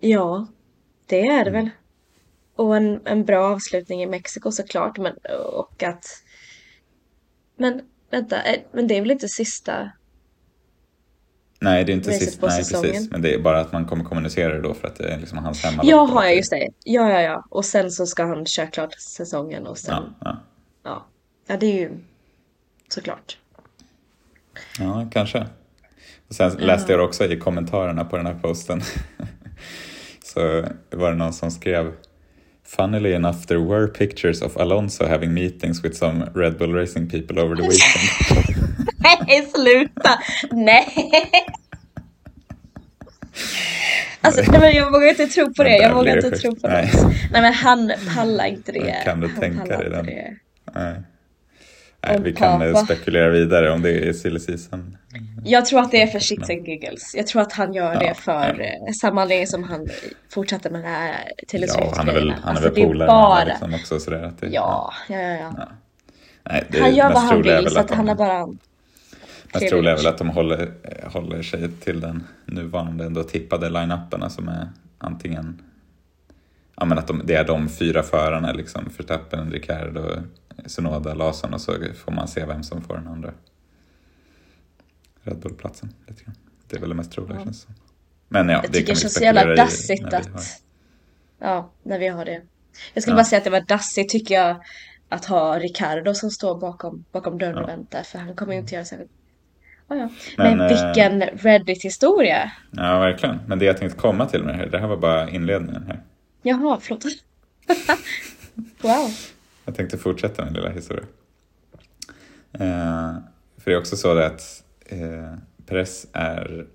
Ja, 0.00 0.46
det 1.06 1.26
är 1.26 1.44
det 1.44 1.50
väl. 1.50 1.70
Och 2.56 2.76
en, 2.76 3.00
en 3.04 3.24
bra 3.24 3.46
avslutning 3.46 4.02
i 4.02 4.06
Mexiko 4.06 4.52
såklart. 4.52 4.98
Men, 4.98 5.12
och 5.52 5.82
att... 5.82 6.06
Men 7.56 7.80
vänta, 8.10 8.42
eh, 8.42 8.60
men 8.72 8.88
det 8.88 8.96
är 8.96 9.00
väl 9.00 9.10
inte 9.10 9.28
sista? 9.28 9.90
Nej, 11.60 11.84
det 11.84 11.92
är 11.92 11.94
inte 11.94 12.12
sist, 12.12 12.42
nej 12.42 12.64
precis. 12.70 13.10
Men 13.10 13.22
det 13.22 13.34
är 13.34 13.38
bara 13.38 13.60
att 13.60 13.72
man 13.72 13.84
kommer 13.84 14.04
kommunicera 14.04 14.54
det 14.54 14.60
då 14.60 14.74
för 14.74 14.88
att 14.88 14.96
det 14.96 15.08
är 15.08 15.18
liksom 15.18 15.38
hans 15.38 15.62
hemmalopp. 15.62 15.90
Jaha, 15.90 16.24
ja 16.24 16.32
just 16.32 16.50
det. 16.50 16.68
Ja, 16.84 17.10
ja, 17.10 17.20
ja. 17.20 17.44
Och 17.50 17.64
sen 17.64 17.90
så 17.90 18.06
ska 18.06 18.24
han 18.24 18.46
köra 18.46 18.66
klart 18.66 18.94
säsongen 19.00 19.66
och 19.66 19.78
sen... 19.78 19.94
Ja, 19.94 20.14
ja. 20.20 20.36
Ja, 21.46 21.56
det 21.56 21.66
är 21.66 21.80
ju 21.80 21.90
såklart. 22.88 23.38
ja, 24.78 25.08
kanske. 25.12 25.46
Och 26.28 26.34
sen 26.34 26.52
läste 26.58 26.92
jag 26.92 27.04
också 27.04 27.24
i 27.24 27.36
kommentarerna 27.38 28.04
på 28.04 28.16
den 28.16 28.26
här 28.26 28.34
posten 28.34 28.82
så 30.24 30.64
var 30.90 31.10
det 31.10 31.16
någon 31.16 31.32
som 31.32 31.50
skrev 31.50 31.92
Funnily 32.66 33.12
enough 33.12 33.46
there 33.46 33.60
were 33.60 33.88
pictures 33.88 34.42
of 34.42 34.56
Alonso 34.56 35.06
having 35.06 35.34
meetings 35.34 35.84
with 35.84 35.96
some 35.96 36.30
Red 36.34 36.58
Bull 36.58 36.72
racing 36.72 37.08
people 37.08 37.42
over 37.42 37.56
the 37.56 37.62
weekend. 37.62 38.58
Nej, 39.28 39.48
sluta! 39.54 40.18
Nej! 40.52 40.86
Alltså, 44.20 44.50
nej, 44.50 44.60
men 44.60 44.72
jag 44.72 44.90
vågar 44.90 45.08
inte 45.08 45.26
tro 45.26 45.54
på 45.54 45.64
det. 45.64 45.76
Jag 45.76 45.94
vågar 45.94 46.16
inte 46.16 46.30
tro 46.30 46.56
på 46.56 46.68
det. 46.68 46.72
Nej. 46.72 47.28
Men 47.32 47.52
han 47.52 47.92
pallar 48.14 48.46
inte 48.46 48.72
det. 48.72 49.02
Kan 49.04 49.20
du 49.20 49.28
han 49.28 49.40
tänka 49.40 49.78
dig 49.78 49.90
den? 49.90 50.06
det. 50.06 50.36
Nej. 50.74 51.02
Nej, 52.08 52.20
vi 52.22 52.32
kan 52.32 52.62
eh, 52.62 52.74
spekulera 52.84 53.28
vidare 53.30 53.70
om 53.70 53.82
det 53.82 54.08
är 54.08 54.12
silly 54.12 54.38
season. 54.40 54.96
Jag 55.44 55.66
tror 55.66 55.80
att 55.80 55.90
det 55.90 56.02
är 56.02 56.06
för 56.06 56.18
shits 56.18 56.50
and 56.50 56.68
giggles. 56.68 57.14
Jag 57.16 57.26
tror 57.26 57.42
att 57.42 57.52
han 57.52 57.74
gör 57.74 57.92
Ja, 57.92 57.98
det 58.00 58.14
för 58.14 58.32
ja. 58.58 58.64
eh, 58.64 58.92
samma 59.00 59.22
anledning 59.22 59.46
som 59.46 59.62
han 59.64 59.88
fortsatte 60.28 60.70
med 60.70 60.82
det 60.84 60.88
här 60.88 61.14
Taylor 61.48 61.68
Ja, 61.78 61.92
han 61.96 62.08
är 62.08 62.12
väl, 62.12 62.30
han 62.30 62.42
är 62.42 62.48
Alltså, 62.48 62.64
väl 62.74 62.84
polare 62.86 63.06
bara... 63.06 63.44
liksom 63.44 63.74
också 63.74 64.00
sådär 64.00 64.22
att 64.22 64.40
det, 64.40 64.46
Ja, 64.48 64.92
ja, 65.08 65.16
ja. 65.20 65.32
ja. 65.36 65.52
Ja. 65.58 65.68
Nej, 66.50 66.64
det 66.70 66.80
Han 66.80 66.94
gör 66.94 67.04
vad 67.04 67.12
mest 67.22 67.32
han 67.32 67.42
vill 67.42 67.68
så 67.70 67.78
att 67.80 67.88
de- 67.88 67.94
han 67.94 68.08
är 68.08 68.14
bara... 68.14 68.46
Mest 68.46 68.58
trevlig 69.52 69.70
troliga 69.70 69.92
är 69.92 69.96
väl 69.96 70.06
att 70.06 70.18
de 70.18 70.28
håller, 70.30 70.60
eh, 70.82 71.12
håller 71.12 71.42
sig 71.42 71.70
till 71.72 72.00
den 72.00 72.24
nuvarande 72.44 73.04
ändå 73.04 73.22
tippade 73.22 73.68
line-upen 73.68 74.28
som 74.30 74.48
är 74.48 74.68
antingen 74.98 75.62
Ja 76.76 76.84
men 76.84 76.98
att 76.98 77.06
de, 77.06 77.22
det 77.24 77.34
är 77.34 77.44
de 77.44 77.68
fyra 77.68 78.02
förarna 78.02 78.52
liksom, 78.52 78.84
Verstappen, 78.96 79.50
Ricardo, 79.50 80.10
Sonoda, 80.66 81.14
Larsson 81.14 81.54
och 81.54 81.60
så 81.60 81.72
får 82.04 82.12
man 82.12 82.28
se 82.28 82.44
vem 82.44 82.62
som 82.62 82.82
får 82.82 82.94
den 82.96 83.08
andra 83.08 83.32
Red 85.22 85.38
Bull-platsen. 85.38 85.94
Lite 86.08 86.24
grann. 86.24 86.34
Det 86.68 86.76
är 86.76 86.80
väl 86.80 86.88
det 86.88 86.94
mest 86.94 87.12
troliga 87.12 87.38
Ja. 87.38 87.44
känns 87.44 87.60
det 87.60 87.66
som. 87.66 87.74
Men 88.28 88.48
ja, 88.48 88.54
Jag 88.54 88.62
det 88.62 88.68
tycker 88.68 88.86
kan 88.86 88.86
det 88.86 88.92
vi 88.94 89.00
känns 89.00 89.14
så 89.14 89.22
jävla 89.24 89.40
spekulera 89.40 89.62
i 89.62 89.66
dassigt 89.66 90.02
när 90.02 90.10
vi 90.10 90.16
att... 90.16 90.26
har- 90.32 90.42
Ja, 91.38 91.70
när 91.82 91.98
vi 91.98 92.08
har 92.08 92.24
det. 92.24 92.42
Jag 92.94 93.02
skulle 93.02 93.12
Ja. 93.14 93.18
bara 93.18 93.24
säga 93.24 93.38
att 93.38 93.44
det 93.44 93.50
var 93.50 93.60
dassigt 93.60 94.10
tycker 94.10 94.34
jag 94.34 94.56
att 95.08 95.24
ha 95.24 95.58
Ricardo 95.58 96.14
som 96.14 96.30
står 96.30 96.58
bakom, 96.60 97.04
bakom 97.12 97.38
dörren 97.38 97.56
Ja. 97.56 97.62
och 97.62 97.68
väntar 97.68 98.02
för 98.02 98.18
han 98.18 98.34
kommer 98.36 98.52
ju 98.52 98.58
inte 98.58 98.74
göra 98.74 98.84
särskilt... 98.84 99.10
Oh, 99.88 99.98
ja. 99.98 100.08
Men, 100.38 100.58
Men, 100.58 100.70
eh, 100.70 100.84
vilken 100.94 101.22
Reddit-historia! 101.22 102.52
Ja, 102.70 102.98
verkligen. 102.98 103.38
Men 103.46 103.58
det 103.58 103.64
jag 103.64 103.76
tänkte 103.78 103.98
komma 103.98 104.26
till 104.26 104.42
med 104.42 104.54
det 104.54 104.58
här, 104.58 104.66
det 104.66 104.78
här 104.78 104.86
var 104.86 104.96
bara 104.96 105.30
inledningen 105.30 105.82
här. 105.86 106.02
Jaha, 106.42 106.78
förlåt. 106.82 107.04
wow. 108.82 109.10
Jag 109.64 109.74
tänkte 109.74 109.98
fortsätta 109.98 110.44
min 110.44 110.54
lilla 110.54 110.70
historia. 110.70 111.04
Eh, 112.52 113.14
för 113.56 113.70
det 113.70 113.72
är 113.72 113.78
också 113.78 113.96
så 113.96 114.18
att 114.18 114.64
eh, 114.86 115.34
Perez 115.66 116.06
är 116.12 116.66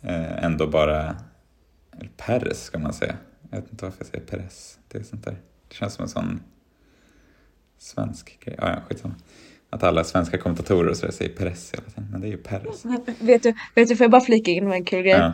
eh, 0.00 0.44
ändå 0.44 0.66
bara, 0.66 1.16
eller 1.98 2.10
Perez 2.16 2.62
ska 2.62 2.78
man 2.78 2.92
säga. 2.92 3.16
Jag 3.50 3.60
vet 3.60 3.72
inte 3.72 3.84
varför 3.84 3.98
jag 4.00 4.06
säger 4.06 4.24
Perez. 4.24 4.78
Det 4.88 4.98
är 4.98 5.02
sånt 5.02 5.24
där. 5.24 5.36
Det 5.68 5.74
känns 5.74 5.94
som 5.94 6.02
en 6.02 6.08
sån 6.08 6.40
svensk 7.78 8.40
grej. 8.44 8.56
Ja, 8.58 8.70
ja, 8.70 8.80
skitsamma. 8.88 9.14
Att 9.70 9.82
alla 9.82 10.04
svenska 10.04 10.38
kommentatorer 10.38 10.90
och 10.90 10.96
sådär 10.96 11.12
säger 11.12 11.36
Perez 11.36 11.72
hela 11.72 11.84
tiden. 11.84 12.08
Men 12.12 12.20
det 12.20 12.26
är 12.26 12.30
ju 12.30 12.36
Perez. 12.36 12.84
Vet 13.20 13.42
du, 13.42 13.54
vet 13.74 13.88
du, 13.88 13.96
får 13.96 14.04
jag 14.04 14.10
bara 14.10 14.20
flika 14.20 14.50
in 14.50 14.68
med 14.68 14.74
en 14.74 14.84
kul 14.84 15.02
grej? 15.02 15.12
Ja. 15.12 15.32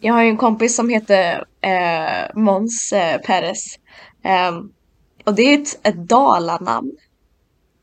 Jag 0.00 0.14
har 0.14 0.22
ju 0.22 0.28
en 0.28 0.36
kompis 0.36 0.76
som 0.76 0.88
heter 0.88 1.44
eh, 1.60 2.34
Måns 2.34 2.92
eh, 2.92 3.20
Perez. 3.20 3.78
Ehm, 4.22 4.72
och 5.30 5.36
det 5.36 5.42
är 5.42 5.58
ett, 5.62 5.86
ett 5.86 6.08
dalanamn. 6.08 6.92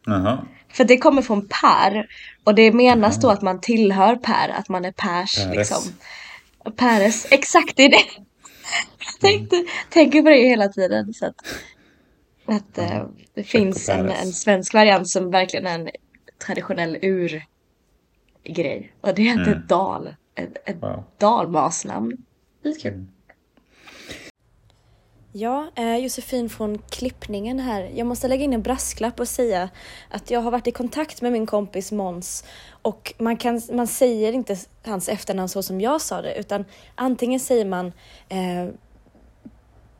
Jaha. 0.05 0.45
För 0.69 0.83
det 0.83 0.97
kommer 0.97 1.21
från 1.21 1.47
Per. 1.61 2.07
Och 2.43 2.55
det 2.55 2.71
menas 2.71 3.19
då 3.19 3.29
att 3.29 3.41
man 3.41 3.61
tillhör 3.61 4.15
Per, 4.15 4.49
att 4.49 4.69
man 4.69 4.85
är 4.85 4.91
Pers 4.91 5.35
Peres. 5.35 5.55
liksom. 5.57 5.83
Peres, 6.75 7.27
exakt 7.31 7.75
det 7.77 7.83
är 7.83 7.89
det. 7.89 8.03
Jag 8.99 9.19
tänkte, 9.21 9.65
tänker 9.89 10.21
på 10.21 10.29
det 10.29 10.47
hela 10.49 10.67
tiden. 10.67 11.13
Så 11.13 11.25
att, 11.25 11.35
att 12.45 12.77
eh, 12.77 13.05
det 13.33 13.43
finns 13.43 13.89
en, 13.89 14.09
en 14.09 14.31
svensk 14.33 14.73
variant 14.73 15.09
som 15.09 15.31
verkligen 15.31 15.67
är 15.67 15.79
en 15.79 15.89
traditionell 16.45 16.97
urgrej. 17.01 18.93
Och 19.01 19.15
det 19.15 19.21
heter 19.23 19.47
Mm. 19.47 19.67
dal. 19.67 20.15
Ett, 20.35 20.57
ett 20.69 20.81
Wow. 20.81 21.03
dalmasnamn. 21.17 22.11
Lite 22.63 22.79
kul. 22.79 23.05
Ja, 25.39 25.67
eh, 25.75 25.97
Josefin 25.97 26.49
från 26.49 26.77
klippningen 26.89 27.59
här. 27.59 27.91
Jag 27.95 28.07
måste 28.07 28.27
lägga 28.27 28.43
in 28.43 28.53
en 28.53 28.61
brasklapp 28.61 29.19
och 29.19 29.27
säga 29.27 29.69
att 30.09 30.31
jag 30.31 30.41
har 30.41 30.51
varit 30.51 30.67
i 30.67 30.71
kontakt 30.71 31.21
med 31.21 31.31
min 31.31 31.45
kompis 31.45 31.91
Mons 31.91 32.43
och 32.69 33.13
man, 33.17 33.37
kan, 33.37 33.61
man 33.71 33.87
säger 33.87 34.33
inte 34.33 34.57
hans 34.85 35.09
efternamn 35.09 35.49
så 35.49 35.63
som 35.63 35.81
jag 35.81 36.01
sa 36.01 36.21
det 36.21 36.35
utan 36.35 36.65
antingen 36.95 37.39
säger 37.39 37.65
man 37.65 37.93
eh, 38.29 38.67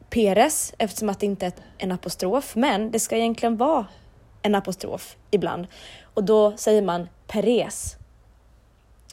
Peres 0.10 0.74
eftersom 0.78 1.10
att 1.10 1.20
det 1.20 1.26
inte 1.26 1.46
är 1.46 1.54
en 1.78 1.92
apostrof 1.92 2.56
men 2.56 2.92
det 2.92 3.00
ska 3.00 3.18
egentligen 3.18 3.58
vara 3.58 3.86
en 4.42 4.56
apostrof 4.56 5.16
ibland 5.32 5.68
och 6.14 6.24
då 6.24 6.58
säger 6.58 6.82
man 6.82 7.10
Peres. 7.28 7.96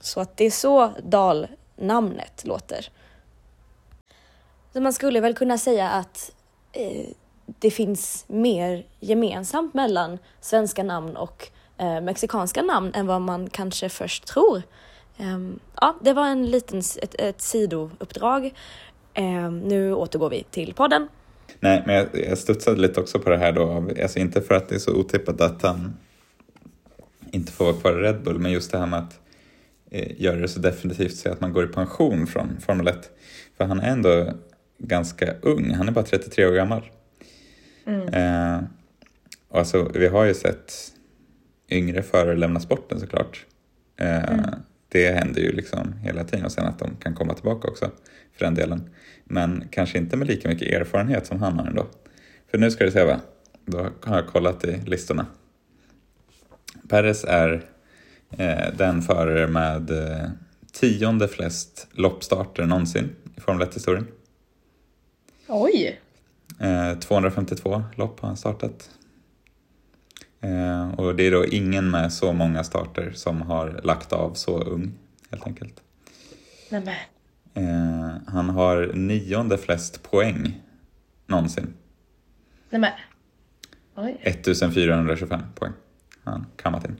Så 0.00 0.20
att 0.20 0.36
det 0.36 0.44
är 0.44 0.50
så 0.50 0.92
dalnamnet 1.02 2.44
låter. 2.44 2.88
Så 4.74 4.80
man 4.80 4.92
skulle 4.92 5.20
väl 5.20 5.34
kunna 5.34 5.58
säga 5.58 5.88
att 5.88 6.32
eh, 6.72 7.06
det 7.46 7.70
finns 7.70 8.24
mer 8.28 8.86
gemensamt 9.00 9.74
mellan 9.74 10.18
svenska 10.40 10.82
namn 10.82 11.16
och 11.16 11.48
eh, 11.78 12.00
mexikanska 12.00 12.62
namn 12.62 12.92
än 12.94 13.06
vad 13.06 13.20
man 13.20 13.50
kanske 13.50 13.88
först 13.88 14.26
tror. 14.26 14.62
Um, 15.18 15.60
ja, 15.80 15.96
det 16.02 16.12
var 16.12 16.26
en 16.26 16.50
liten, 16.50 16.78
ett, 16.78 17.14
ett 17.18 17.40
sidouppdrag. 17.40 18.54
Um, 19.18 19.58
nu 19.58 19.94
återgår 19.94 20.30
vi 20.30 20.44
till 20.50 20.74
podden. 20.74 21.08
Nej, 21.60 21.82
men 21.86 21.94
jag, 21.94 22.06
jag 22.12 22.38
studsade 22.38 22.80
lite 22.80 23.00
också 23.00 23.18
på 23.18 23.30
det 23.30 23.38
här 23.38 23.52
då. 23.52 23.90
Alltså 24.02 24.18
inte 24.18 24.40
för 24.40 24.54
att 24.54 24.68
det 24.68 24.74
är 24.74 24.78
så 24.78 24.94
otippat 24.94 25.40
att 25.40 25.62
han 25.62 25.96
inte 27.30 27.52
får 27.52 27.64
vara 27.64 27.76
kvar 27.76 27.92
i 27.92 28.02
Red 28.02 28.22
Bull, 28.22 28.38
men 28.38 28.52
just 28.52 28.72
det 28.72 28.78
här 28.78 28.86
med 28.86 28.98
att 28.98 29.20
eh, 29.90 30.22
göra 30.22 30.36
det 30.36 30.48
så 30.48 30.60
definitivt 30.60 31.16
så 31.16 31.32
att 31.32 31.40
man 31.40 31.52
går 31.52 31.64
i 31.64 31.68
pension 31.68 32.26
från 32.26 32.60
Formel 32.60 32.88
1. 32.88 33.10
För 33.56 33.64
han 33.64 33.80
är 33.80 33.90
ändå 33.90 34.32
ganska 34.78 35.34
ung, 35.42 35.70
han 35.74 35.88
är 35.88 35.92
bara 35.92 36.04
33 36.04 36.46
år 36.46 36.52
gammal. 36.52 36.82
Eh, 38.12 38.60
och 39.48 39.58
alltså, 39.58 39.90
vi 39.94 40.06
har 40.06 40.24
ju 40.24 40.34
sett 40.34 40.72
yngre 41.70 42.02
förare 42.02 42.36
lämna 42.36 42.60
sporten 42.60 43.00
såklart. 43.00 43.46
Eh, 43.96 44.22
Det 44.88 45.10
händer 45.10 45.40
ju 45.40 45.52
liksom 45.52 45.92
hela 45.92 46.24
tiden 46.24 46.44
och 46.44 46.52
sen 46.52 46.64
att 46.64 46.78
de 46.78 46.96
kan 46.96 47.14
komma 47.14 47.34
tillbaka 47.34 47.68
också 47.68 47.90
för 48.36 48.44
den 48.44 48.54
delen. 48.54 48.90
Men 49.24 49.68
kanske 49.70 49.98
inte 49.98 50.16
med 50.16 50.26
lika 50.28 50.48
mycket 50.48 50.68
erfarenhet 50.80 51.26
som 51.26 51.42
han 51.42 51.58
har 51.58 51.66
ändå. 51.66 51.86
För 52.50 52.58
nu 52.58 52.70
ska 52.70 52.84
du 52.84 52.90
se 52.90 53.04
va, 53.04 53.20
då 53.66 53.78
har 54.02 54.16
jag 54.16 54.26
kollat 54.26 54.64
i 54.64 54.80
listorna. 54.86 55.26
Perez 56.88 57.24
är 57.24 57.64
eh, 58.38 58.74
den 58.76 59.02
förare 59.02 59.46
med 59.46 59.90
eh, 59.90 60.28
tionde 60.72 61.28
flest 61.28 61.88
loppstarter 61.92 62.66
någonsin 62.66 63.10
i 63.36 63.40
Formel 63.40 63.68
1-historien. 63.68 64.06
Oj! 65.48 66.00
Eh, 66.58 66.98
252 66.98 67.82
lopp 67.96 68.20
har 68.20 68.28
han 68.28 68.36
startat. 68.36 68.90
Eh, 70.40 70.94
och 70.94 71.16
det 71.16 71.26
är 71.26 71.30
då 71.30 71.46
ingen 71.46 71.90
med 71.90 72.12
så 72.12 72.32
många 72.32 72.64
starter 72.64 73.12
som 73.14 73.42
har 73.42 73.80
lagt 73.84 74.12
av 74.12 74.34
så 74.34 74.58
ung, 74.62 74.92
helt 75.30 75.46
enkelt. 75.46 75.82
Nej 76.70 76.82
men. 76.84 76.94
Eh, 77.54 78.16
han 78.26 78.50
har 78.50 78.92
nionde 78.94 79.58
flest 79.58 80.10
poäng 80.10 80.62
någonsin. 81.26 81.74
Nej 82.70 82.80
men. 82.80 82.92
Oj. 83.94 84.20
1425 84.22 85.40
poäng 85.54 85.72
har 86.24 86.32
han 86.32 86.46
kammat 86.56 86.84
in. 86.84 86.96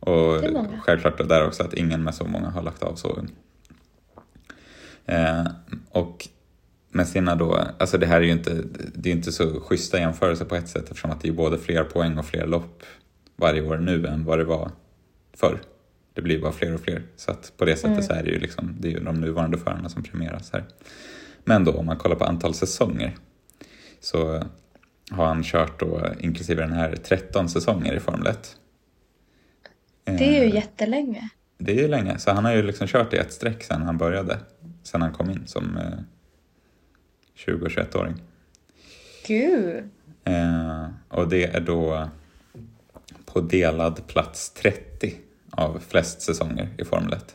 Och 0.00 0.40
självklart 0.80 1.28
där 1.28 1.46
också 1.46 1.62
att 1.62 1.74
ingen 1.74 2.04
med 2.04 2.14
så 2.14 2.24
många 2.24 2.50
har 2.50 2.62
lagt 2.62 2.82
av 2.82 2.94
så 2.94 3.08
ung. 3.08 3.30
Eh, 5.06 5.46
och 5.90 6.28
med 6.96 7.08
sina 7.08 7.34
då, 7.34 7.54
alltså 7.78 7.98
det 7.98 8.06
här 8.06 8.16
är 8.16 8.24
ju 8.24 8.32
inte, 8.32 8.62
det 8.94 9.10
är 9.10 9.14
inte 9.14 9.32
så 9.32 9.60
schyssta 9.60 9.98
jämförelser 9.98 10.44
på 10.44 10.54
ett 10.56 10.68
sätt 10.68 10.84
eftersom 10.84 11.10
att 11.10 11.20
det 11.20 11.28
är 11.28 11.32
både 11.32 11.58
fler 11.58 11.84
poäng 11.84 12.18
och 12.18 12.26
fler 12.26 12.46
lopp 12.46 12.82
varje 13.36 13.62
år 13.62 13.76
nu 13.78 14.06
än 14.06 14.24
vad 14.24 14.38
det 14.38 14.44
var 14.44 14.70
förr. 15.36 15.60
Det 16.14 16.22
blir 16.22 16.40
bara 16.40 16.52
fler 16.52 16.74
och 16.74 16.80
fler. 16.80 17.02
Så 17.16 17.30
att 17.30 17.52
på 17.56 17.64
det 17.64 17.76
sättet 17.76 17.90
Mm. 17.90 18.02
så 18.02 18.12
är 18.12 18.22
det 18.22 18.30
ju 18.30 18.38
liksom, 18.38 18.76
det 18.80 18.88
är 18.88 18.92
ju 18.92 19.00
de 19.00 19.20
nuvarande 19.20 19.58
förarna 19.58 19.88
som 19.88 20.02
premieras 20.02 20.52
här. 20.52 20.64
Men 21.44 21.64
då 21.64 21.72
om 21.72 21.86
man 21.86 21.96
kollar 21.96 22.16
på 22.16 22.24
antal 22.24 22.54
säsonger 22.54 23.16
så 24.00 24.42
har 25.10 25.26
han 25.26 25.42
kört 25.42 25.80
då 25.80 26.06
inklusive 26.20 26.62
den 26.62 26.72
här 26.72 26.96
13 26.96 27.48
säsonger 27.48 27.94
i 27.94 28.00
Formel 28.00 28.26
1. 28.26 28.56
Det 30.04 30.10
är 30.24 30.42
ju 30.44 30.48
Eh, 30.48 30.54
jättelänge. 30.54 31.28
det 31.58 31.72
är 31.72 31.82
ju 31.82 31.88
länge, 31.88 32.18
så 32.18 32.30
han 32.30 32.44
har 32.44 32.52
ju 32.54 32.62
liksom 32.62 32.86
kört 32.86 33.12
i 33.14 33.16
ett 33.16 33.32
streck 33.32 33.62
sedan 33.62 33.82
han 33.82 33.98
började. 33.98 34.38
Sen 34.82 35.02
han 35.02 35.12
kom 35.12 35.30
in 35.30 35.42
som 35.46 35.76
eh, 35.76 35.98
20 37.36 37.64
och 37.64 37.70
21-åring. 37.70 38.14
Gud. 39.26 39.90
Eh, 40.24 40.86
och 41.08 41.28
det 41.28 41.44
är 41.44 41.60
då 41.60 42.08
på 43.24 43.40
delad 43.40 44.06
plats 44.06 44.50
30 44.50 45.14
av 45.50 45.82
flest 45.88 46.20
säsonger 46.22 46.68
i 46.78 46.84
Formel 46.84 47.12
1. 47.12 47.34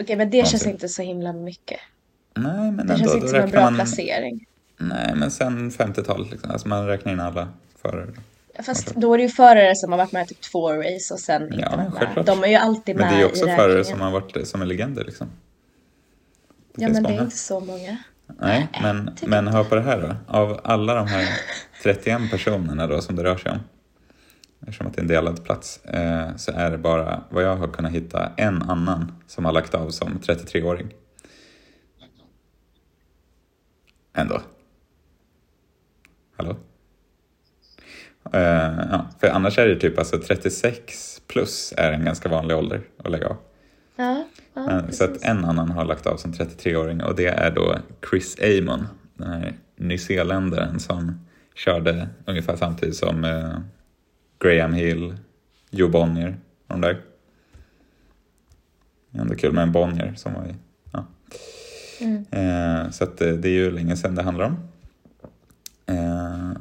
Okej, 0.00 0.16
men 0.16 0.30
det 0.30 0.36
känns 0.38 0.52
Någonting. 0.52 0.70
inte 0.72 0.88
så 0.88 1.02
himla 1.02 1.32
mycket. 1.32 1.80
Nej, 2.34 2.70
men 2.72 2.76
Det 2.76 2.82
ändå, 2.92 2.96
känns 2.96 3.14
inte 3.14 3.28
som 3.28 3.40
en 3.40 3.50
bra 3.50 3.60
man... 3.62 3.74
placering. 3.74 4.46
Nej, 4.78 5.12
men 5.16 5.30
sen 5.30 5.70
50-talet 5.70 6.30
liksom. 6.30 6.50
Alltså 6.50 6.68
man 6.68 6.86
räknar 6.86 7.12
in 7.12 7.20
alla 7.20 7.48
förare. 7.82 8.10
Fast 8.62 8.94
då 8.94 9.14
är 9.14 9.18
det 9.18 9.22
ju 9.22 9.28
förare 9.30 9.76
som 9.76 9.92
har 9.92 9.98
varit 9.98 10.12
med 10.12 10.24
i 10.24 10.28
typ 10.28 10.40
två 10.40 10.72
race 10.72 11.14
och 11.14 11.20
sen 11.20 11.42
inte 11.42 11.58
Ja, 11.58 11.90
varit 12.00 12.16
med. 12.16 12.24
De 12.24 12.44
är 12.44 12.48
ju 12.48 12.54
alltid 12.54 12.96
Men 12.96 13.04
med 13.04 13.12
det 13.14 13.16
är 13.16 13.20
ju 13.20 13.26
också 13.26 13.48
i 13.48 13.56
förare 13.56 13.84
som 13.84 14.00
har 14.00 14.10
varit 14.10 14.48
som 14.48 14.62
är 14.62 14.66
legender 14.66 15.04
liksom. 15.04 15.26
Det 16.74 16.82
Ja, 16.82 16.88
men 16.88 17.02
det 17.02 17.08
är 17.08 17.12
många. 17.12 17.24
inte 17.24 17.36
så 17.36 17.60
många. 17.60 17.98
Nej, 18.40 18.68
men, 18.82 19.10
men 19.26 19.48
hör 19.48 19.64
på 19.64 19.74
det 19.74 19.80
här 19.80 20.00
då. 20.00 20.38
Av 20.38 20.60
alla 20.64 20.94
de 20.94 21.06
här 21.06 21.28
31 21.82 22.30
personerna 22.30 22.86
då 22.86 23.00
som 23.00 23.16
det 23.16 23.24
rör 23.24 23.36
sig 23.36 23.52
om, 23.52 23.58
eftersom 24.60 24.86
att 24.86 24.94
det 24.94 24.98
är 24.98 25.02
en 25.02 25.08
delad 25.08 25.44
plats, 25.44 25.84
eh, 25.84 26.36
så 26.36 26.52
är 26.52 26.70
det 26.70 26.78
bara 26.78 27.24
vad 27.30 27.44
jag 27.44 27.56
har 27.56 27.68
kunnat 27.68 27.92
hitta 27.92 28.32
en 28.36 28.62
annan 28.62 29.12
som 29.26 29.44
har 29.44 29.52
lagt 29.52 29.74
av 29.74 29.90
som 29.90 30.20
33-åring. 30.22 30.92
Ändå. 34.14 34.40
Hallå? 36.36 36.56
Eh, 38.32 38.72
ja, 38.90 39.06
för 39.20 39.28
annars 39.28 39.58
är 39.58 39.68
det 39.68 39.76
typ 39.76 39.98
alltså 39.98 40.18
36 40.18 41.20
plus 41.26 41.74
är 41.76 41.92
en 41.92 42.04
ganska 42.04 42.28
vanlig 42.28 42.56
ålder 42.56 42.82
att 42.98 43.10
lägga 43.10 43.28
av. 43.28 43.36
Ja, 43.96 44.24
Men, 44.54 44.92
så 44.92 45.04
att 45.04 45.22
en 45.22 45.44
annan 45.44 45.70
har 45.70 45.84
lagt 45.84 46.06
av 46.06 46.16
som 46.16 46.32
33-åring 46.32 47.02
och 47.02 47.16
det 47.16 47.26
är 47.26 47.50
då 47.50 47.76
Chris 48.10 48.36
Amon, 48.40 48.86
den 49.14 49.28
här 49.28 49.54
nyzeeländaren 49.76 50.80
som 50.80 51.26
körde 51.54 52.08
ungefär 52.26 52.56
samtidigt 52.56 52.96
som 52.96 53.24
eh, 53.24 53.58
Graham 54.38 54.72
Hill, 54.72 55.16
Joe 55.70 55.88
Bonnier 55.88 56.36
och 56.66 56.74
de 56.74 56.80
där. 56.80 57.00
Är 59.12 59.20
ändå 59.20 59.34
kul 59.34 59.52
med 59.52 59.62
en 59.62 59.72
Bonnier 59.72 60.14
som 60.16 60.34
var 60.34 60.44
i... 60.44 60.54
Ja. 60.92 61.06
Mm. 62.00 62.24
Eh, 62.30 62.90
så 62.90 63.04
att 63.04 63.20
eh, 63.20 63.32
det 63.32 63.48
är 63.48 63.52
ju 63.52 63.70
länge 63.70 63.96
sedan 63.96 64.14
det 64.14 64.22
handlar 64.22 64.44
om. 64.44 64.56
Eh, 65.86 66.52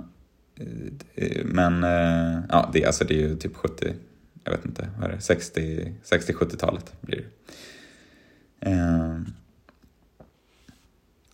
men 1.45 1.84
eh, 1.84 2.39
ja, 2.49 2.69
det, 2.73 2.86
alltså 2.86 3.06
det 3.06 3.13
är 3.13 3.27
ju 3.27 3.36
typ 3.36 3.56
70, 3.56 3.93
jag 4.43 4.51
vet 4.51 4.65
inte, 4.65 4.89
vad 4.99 5.10
är 5.10 5.15
det, 5.15 5.21
60, 5.21 5.93
60-70-talet 6.04 6.93
blir 7.01 7.17
det. 7.17 7.23
Eh, 8.65 9.19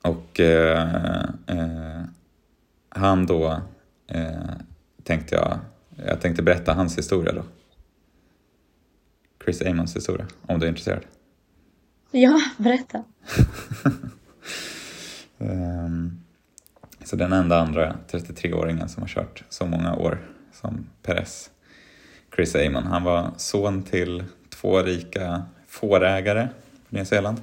och 0.02 0.40
eh, 0.40 1.24
eh, 1.48 2.02
han 2.90 3.26
då 3.26 3.62
eh, 4.08 4.52
tänkte 5.04 5.36
jag, 5.36 5.60
jag 6.08 6.22
tänkte 6.22 6.44
berätta 6.44 6.74
hans 6.74 6.98
historia 6.98 7.34
då. 7.34 7.44
Chris 9.44 9.62
Amons 9.62 9.96
historia, 9.96 10.28
om 10.42 10.60
du 10.60 10.66
är 10.66 10.70
intresserad. 10.70 11.04
Ja, 12.12 12.42
berätta. 12.58 13.04
Ehm, 15.40 16.20
Så 17.04 17.16
den 17.16 17.34
enda 17.34 17.60
andra 17.60 17.96
33-åringen 18.12 18.88
som 18.88 19.04
har 19.04 19.08
kört 19.08 19.44
så 19.50 19.66
många 19.66 19.96
år 19.96 20.20
som 20.54 20.86
Perez, 21.04 21.50
Chris 22.36 22.56
Amon, 22.56 22.84
han 22.84 23.04
var 23.04 23.32
son 23.38 23.84
till 23.84 24.24
två 24.50 24.82
rika 24.82 25.46
fårägare 25.68 26.50
Nya 26.90 27.06
Zeeland. 27.06 27.42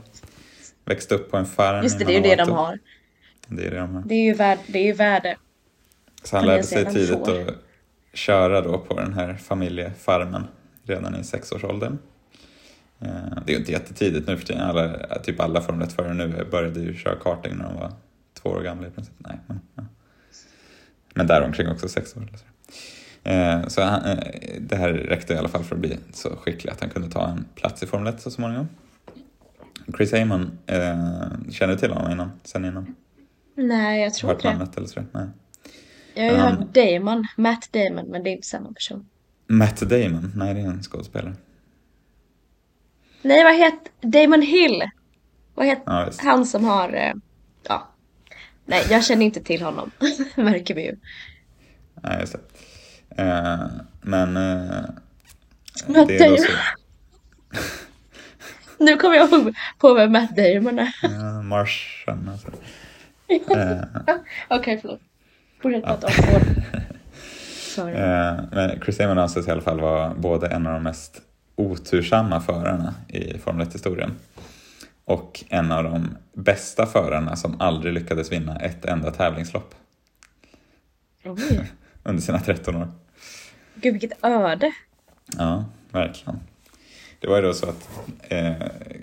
Växte 0.84 1.14
upp 1.14 1.30
på 1.30 1.36
en 1.36 1.46
farm 1.46 1.82
Just 1.82 1.98
det, 1.98 2.04
det 2.04 2.12
är 2.12 2.14
ju 2.16 2.20
det 2.22 2.36
de 2.36 2.42
Manawatu. 2.50 2.52
har. 2.70 2.78
Det 3.56 3.66
är 3.66 3.70
det 3.70 3.76
de 3.78 3.94
har. 3.94 4.02
Det 4.02 4.14
är 4.14 4.24
ju 4.24 4.34
värde. 4.34 4.60
Det 4.66 4.78
är 4.78 4.84
ju 4.84 4.92
värde. 4.92 5.36
Så 6.22 6.36
han 6.36 6.46
lärde 6.46 6.62
sig 6.62 6.84
tidigt 6.84 7.08
får. 7.10 7.40
att 7.48 7.54
köra 8.12 8.60
då 8.60 8.78
på 8.78 9.00
den 9.00 9.12
här 9.14 9.34
familjefarmen 9.34 10.44
redan 10.84 11.16
i 11.20 11.24
sexårsåldern. 11.24 11.98
Eh, 13.00 13.08
Det 13.46 13.52
är 13.52 13.54
ju 13.54 13.56
inte 13.56 13.72
jättetidigt 13.72 14.26
nu 14.28 14.36
för 14.36 14.46
tiden. 14.46 14.62
Alla, 14.62 15.18
typ 15.18 15.40
alla 15.40 15.60
Formel 15.60 15.88
1-förare 15.88 16.14
nu 16.14 16.44
började 16.50 16.80
ju 16.80 16.94
köra 16.96 17.16
karting 17.16 17.56
när 17.56 17.64
de 17.64 17.74
var 17.74 17.92
två 18.42 18.48
år 18.50 18.60
gamla 18.62 18.86
i 18.86 18.90
princip. 18.90 19.14
Nej, 19.18 19.38
men, 19.46 19.60
ja. 19.74 19.84
men 21.14 21.26
däromkring 21.26 21.68
också 21.68 21.88
sex 21.88 22.16
år. 22.16 22.22
Så. 22.36 22.44
Eh, 23.30 23.66
Så 23.66 23.82
han, 23.82 24.04
eh, 24.04 24.18
det 24.60 24.76
här 24.76 24.92
räckte 24.92 25.34
i 25.34 25.36
alla 25.36 25.48
fall 25.48 25.64
för 25.64 25.74
att 25.74 25.80
bli 25.80 25.98
så 26.12 26.36
skicklig 26.36 26.72
att 26.72 26.80
han 26.80 26.90
kunde 26.90 27.10
ta 27.10 27.28
en 27.28 27.44
plats 27.54 27.82
i 27.82 27.86
Formel 27.86 28.14
1 28.14 28.20
så 28.22 28.30
småningom. 28.30 28.68
Chris 29.96 30.12
Amon, 30.12 30.58
eh, 30.66 30.96
känner 31.50 31.72
du 31.74 31.76
till 31.78 31.90
honom 31.90 32.10
innan? 32.12 32.32
Sen 32.44 32.64
innan? 32.64 32.94
Nej, 33.56 34.02
jag 34.02 34.14
tror 34.14 34.32
inte 34.32 34.48
namnet 34.52 34.76
eller 34.76 34.86
så? 34.86 35.04
Nej. 35.12 35.28
Jag 36.14 36.24
har 36.24 36.30
ju 36.32 36.38
hört 36.38 36.74
Damon, 36.74 37.26
Matt 37.36 37.68
Damon, 37.72 38.06
men 38.10 38.22
det 38.22 38.30
är 38.30 38.32
inte 38.32 38.46
samma 38.48 38.72
person. 38.72 39.08
Matt 39.46 39.80
Damon? 39.80 40.32
Nej, 40.36 40.54
det 40.54 40.60
är 40.60 40.64
en 40.66 40.82
skådespelare. 40.82 41.34
Nej, 43.22 43.44
vad 43.44 43.54
heter 43.56 43.92
Damon 44.00 44.42
Hill? 44.42 44.82
Vad 45.54 45.66
heter 45.66 45.82
Ja, 45.86 46.10
han 46.18 46.46
som 46.46 46.64
har... 46.64 46.92
eh, 46.94 47.12
Ja. 47.68 47.88
Nej, 48.66 48.86
jag 48.90 49.04
känner 49.04 49.26
inte 49.26 49.40
till 49.40 49.62
honom. 49.62 49.90
Märker 50.36 50.74
vi 50.74 50.82
ju. 50.86 50.96
Nej, 52.02 52.20
just 52.20 52.32
det. 52.32 53.22
Eh, 53.22 53.66
men... 54.02 54.36
Eh, 54.36 54.84
Matt 55.86 56.08
det 56.08 56.16
är 56.16 56.18
då 56.18 56.24
Damon. 56.24 56.38
så, 56.38 56.52
Nu 58.84 58.96
kommer 58.96 59.16
jag 59.16 59.32
ihåg 59.32 59.54
på 59.78 59.94
vem 59.94 60.12
Matt 60.12 60.36
Damon 60.36 60.78
är. 60.78 60.94
ja, 61.02 61.42
Martian 61.42 62.28
alltså. 62.32 62.48
Eh, 63.28 64.16
Okej, 64.48 64.78
förlåt. 64.80 65.00
Fortsätt 65.62 65.84
prata 65.84 66.06
om 66.06 66.12
Ford. 66.12 66.42
Sorry. 67.74 67.94
eh, 67.94 68.34
men 68.52 68.80
Chris 68.84 69.00
Amon 69.00 69.18
anses 69.18 69.48
i 69.48 69.50
alla 69.50 69.60
fall 69.62 69.80
vara 69.80 70.14
både 70.14 70.48
en 70.48 70.66
av 70.66 70.72
de 70.72 70.82
mest 70.82 71.20
otursamma 71.56 72.40
förarna 72.40 72.94
i 73.08 73.38
Formel 73.38 73.66
1-historien 73.66 74.16
och 75.04 75.44
en 75.48 75.72
av 75.72 75.84
de 75.84 76.16
bästa 76.32 76.86
förarna 76.86 77.36
som 77.36 77.60
aldrig 77.60 77.94
lyckades 77.94 78.32
vinna 78.32 78.56
ett 78.56 78.84
enda 78.84 79.10
tävlingslopp 79.10 79.74
under 82.02 82.22
sina 82.22 82.40
13 82.40 82.76
år. 82.76 82.92
Gud, 83.74 83.92
vilket 83.92 84.24
öde. 84.24 84.72
Ja, 85.38 85.64
verkligen. 85.90 86.40
Det 87.24 87.30
var 87.30 87.36
ju 87.36 87.42
då 87.42 87.54
så 87.54 87.66
att 87.68 87.88
eh, 88.22 88.52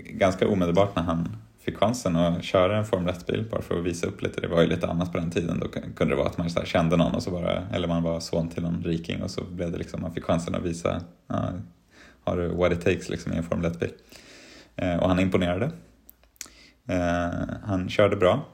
ganska 0.05 0.47
omedelbart 0.47 0.95
när 0.95 1.03
han 1.03 1.37
fick 1.59 1.77
chansen 1.77 2.15
att 2.15 2.43
köra 2.43 2.77
en 2.77 2.85
Formel 2.85 3.13
1-bil 3.13 3.45
bara 3.51 3.61
för 3.61 3.79
att 3.79 3.85
visa 3.85 4.07
upp 4.07 4.21
lite, 4.21 4.41
det 4.41 4.47
var 4.47 4.61
ju 4.61 4.67
lite 4.67 4.87
annat 4.87 5.11
på 5.11 5.17
den 5.17 5.31
tiden, 5.31 5.59
då 5.59 5.67
kunde 5.67 6.13
det 6.13 6.15
vara 6.15 6.27
att 6.27 6.37
man 6.37 6.49
så 6.49 6.59
här 6.59 6.67
kände 6.67 6.97
någon 6.97 7.15
och 7.15 7.23
så 7.23 7.31
bara, 7.31 7.67
eller 7.73 7.87
man 7.87 8.03
var 8.03 8.19
son 8.19 8.49
till 8.49 8.63
någon 8.63 8.83
riking 8.83 9.23
och 9.23 9.31
så 9.31 9.43
blev 9.43 9.71
det 9.71 9.77
liksom, 9.77 10.01
man 10.01 10.13
fick 10.13 10.23
chansen 10.23 10.55
att 10.55 10.61
visa, 10.61 11.01
ja, 11.27 11.49
har 12.23 12.37
du 12.37 12.47
what 12.47 12.71
it 12.71 12.81
takes 12.81 13.09
liksom 13.09 13.33
i 13.33 13.35
en 13.35 13.43
Formel 13.43 13.71
1-bil. 13.71 13.91
Eh, 14.75 14.95
och 14.95 15.07
han 15.07 15.19
imponerade. 15.19 15.71
Eh, 16.87 17.29
han 17.63 17.89
körde 17.89 18.15
bra. 18.15 18.45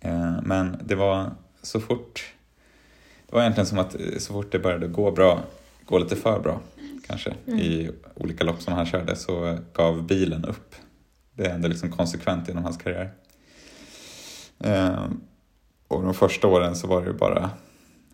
Eh, 0.00 0.42
men 0.42 0.76
det 0.84 0.94
var 0.94 1.30
så 1.62 1.80
fort, 1.80 2.32
det 3.26 3.34
var 3.34 3.40
egentligen 3.40 3.66
som 3.66 3.78
att 3.78 3.94
eh, 3.94 4.18
så 4.18 4.32
fort 4.32 4.52
det 4.52 4.58
började 4.58 4.86
gå 4.86 5.10
bra, 5.10 5.40
gå 5.86 5.98
lite 5.98 6.16
för 6.16 6.40
bra 6.40 6.60
kanske 7.06 7.34
i 7.46 7.90
olika 8.14 8.44
lopp 8.44 8.62
som 8.62 8.74
han 8.74 8.86
körde 8.86 9.16
så 9.16 9.58
gav 9.72 10.06
bilen 10.06 10.44
upp. 10.44 10.74
Det 11.32 11.48
hände 11.48 11.68
liksom 11.68 11.90
konsekvent 11.90 12.48
genom 12.48 12.64
hans 12.64 12.76
karriär. 12.76 13.12
Eh, 14.60 15.04
och 15.88 16.02
de 16.02 16.14
första 16.14 16.48
åren 16.48 16.76
så 16.76 16.86
var 16.86 17.04
det 17.04 17.12
bara, 17.12 17.50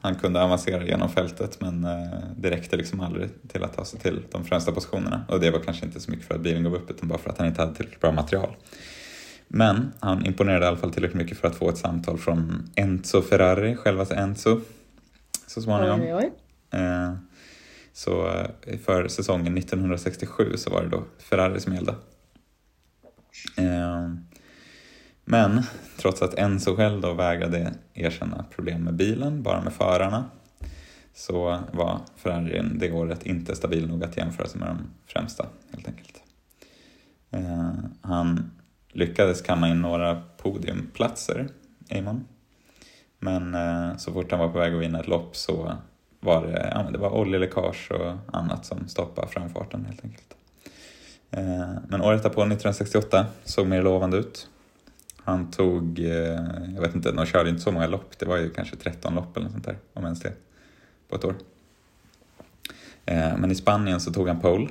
han 0.00 0.14
kunde 0.14 0.42
avancera 0.42 0.84
genom 0.84 1.08
fältet 1.08 1.60
men 1.60 1.84
eh, 1.84 2.18
det 2.36 2.50
räckte 2.50 2.76
liksom 2.76 3.00
aldrig 3.00 3.28
till 3.48 3.64
att 3.64 3.76
ta 3.76 3.84
sig 3.84 4.00
till 4.00 4.22
de 4.30 4.44
främsta 4.44 4.72
positionerna. 4.72 5.24
Och 5.28 5.40
det 5.40 5.50
var 5.50 5.60
kanske 5.60 5.86
inte 5.86 6.00
så 6.00 6.10
mycket 6.10 6.26
för 6.26 6.34
att 6.34 6.40
bilen 6.40 6.64
gav 6.64 6.74
upp 6.74 6.90
utan 6.90 7.08
bara 7.08 7.18
för 7.18 7.30
att 7.30 7.38
han 7.38 7.46
inte 7.46 7.60
hade 7.60 7.74
tillräckligt 7.74 8.00
bra 8.00 8.12
material. 8.12 8.56
Men 9.48 9.92
han 10.00 10.26
imponerade 10.26 10.64
i 10.64 10.68
alla 10.68 10.76
fall 10.76 10.92
tillräckligt 10.92 11.22
mycket 11.22 11.38
för 11.38 11.48
att 11.48 11.54
få 11.56 11.68
ett 11.68 11.78
samtal 11.78 12.18
från 12.18 12.70
Enzo 12.74 13.22
Ferrari, 13.22 13.76
självaste 13.76 14.14
Enzo, 14.14 14.60
så 15.46 15.62
småningom. 15.62 16.00
Oj, 16.00 16.14
oj. 16.14 16.32
Eh, 16.70 17.12
så 17.92 18.28
eh, 18.28 18.78
för 18.78 19.08
säsongen 19.08 19.58
1967 19.58 20.56
så 20.56 20.70
var 20.70 20.82
det 20.82 20.88
då 20.88 21.04
Ferrari 21.18 21.60
som 21.60 21.74
gällde. 21.74 21.94
Ehm, 23.56 24.18
men 25.24 25.62
trots 25.98 26.22
att 26.22 26.34
Enzo 26.34 26.76
själv 26.76 27.00
då 27.00 27.12
vägrade 27.12 27.74
erkänna 27.94 28.44
problem 28.50 28.84
med 28.84 28.94
bilen, 28.94 29.42
bara 29.42 29.60
med 29.60 29.72
förarna, 29.72 30.24
så 31.14 31.60
var 31.72 32.00
Ferrarin 32.16 32.78
det 32.78 32.92
året 32.92 33.26
inte 33.26 33.56
stabil 33.56 33.88
nog 33.88 34.04
att 34.04 34.16
jämföra 34.16 34.48
sig 34.48 34.60
med 34.60 34.68
de 34.68 34.78
främsta 35.06 35.46
helt 35.72 35.88
enkelt. 35.88 36.22
Ehm, 37.30 37.94
han 38.00 38.50
lyckades 38.92 39.42
kamma 39.42 39.68
in 39.68 39.80
några 39.80 40.22
podiumplatser, 40.36 41.48
Amon. 41.90 42.24
Men 43.18 43.54
eh, 43.54 43.96
så 43.96 44.12
fort 44.12 44.30
han 44.30 44.40
var 44.40 44.48
på 44.48 44.58
väg 44.58 44.74
att 44.74 44.80
vinna 44.80 45.00
ett 45.00 45.08
lopp 45.08 45.36
så 45.36 45.76
var 46.20 46.46
det, 46.46 46.72
ja, 46.74 46.90
det 46.92 46.98
var 46.98 47.10
oljeläckage 47.10 47.90
och 47.90 48.36
annat 48.38 48.66
som 48.66 48.88
stoppade 48.88 49.28
framfarten 49.28 49.84
helt 49.84 50.04
enkelt. 50.04 50.34
Eh, 51.30 51.74
men 51.88 52.02
året 52.02 52.22
därpå, 52.22 52.40
1968, 52.40 53.26
såg 53.44 53.66
mer 53.66 53.82
lovande 53.82 54.16
ut. 54.16 54.48
Han 55.16 55.50
tog, 55.50 55.98
eh, 55.98 56.40
jag 56.74 56.80
vet 56.80 56.94
inte, 56.94 57.12
de 57.12 57.26
körde 57.26 57.50
inte 57.50 57.62
så 57.62 57.72
många 57.72 57.86
lopp, 57.86 58.18
det 58.18 58.26
var 58.26 58.36
ju 58.36 58.50
kanske 58.50 58.76
13 58.76 59.14
lopp 59.14 59.36
eller 59.36 59.44
något 59.44 59.52
sånt 59.52 59.64
där, 59.64 59.76
om 59.92 60.04
ens 60.04 60.20
det, 60.20 60.32
på 61.08 61.16
ett 61.16 61.24
år. 61.24 61.34
Men 63.36 63.50
i 63.50 63.54
Spanien 63.54 64.00
så 64.00 64.12
tog 64.12 64.28
han 64.28 64.40
pole 64.40 64.68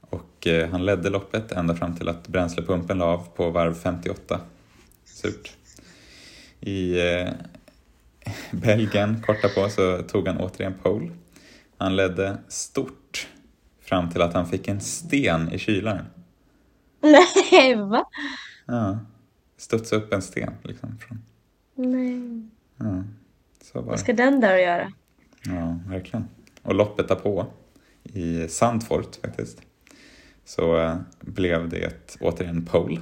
och 0.00 0.48
han 0.70 0.84
ledde 0.84 1.10
loppet 1.10 1.52
ända 1.52 1.74
fram 1.74 1.96
till 1.96 2.08
att 2.08 2.28
bränslepumpen 2.28 2.98
la 2.98 3.04
av 3.04 3.26
på 3.36 3.50
varv 3.50 3.74
58. 3.74 4.40
Surt. 5.04 5.52
I 6.60 7.00
Belgien, 8.52 9.22
korta 9.22 9.48
på, 9.48 9.68
så 9.68 10.02
tog 10.02 10.28
han 10.28 10.40
återigen 10.40 10.74
pole. 10.82 11.10
Han 11.78 11.96
ledde 11.96 12.38
stort 12.48 13.28
fram 13.80 14.10
till 14.10 14.22
att 14.22 14.34
han 14.34 14.46
fick 14.46 14.68
en 14.68 14.80
sten 14.80 15.52
i 15.52 15.58
kylaren. 15.58 16.04
Nej, 17.00 17.74
va? 17.74 18.04
Ja, 18.66 18.98
studsade 19.56 20.02
upp 20.02 20.12
en 20.12 20.22
sten 20.22 20.52
liksom. 20.62 20.98
Från, 20.98 21.22
Nej. 21.74 22.48
ja, 22.76 23.04
så 23.62 23.80
var 23.80 23.90
Vad 23.90 24.00
ska 24.00 24.12
den 24.12 24.40
där 24.40 24.56
göra? 24.56 24.92
Ja, 25.44 25.78
verkligen. 25.86 26.28
Och 26.62 26.74
loppet 26.74 27.08
därpå, 27.08 27.46
i 28.02 28.48
Sandfort 28.48 29.16
faktiskt, 29.16 29.62
så 30.44 30.80
eh, 30.80 30.96
blev 31.20 31.68
det 31.68 32.16
återigen 32.20 32.64
pole. 32.64 33.00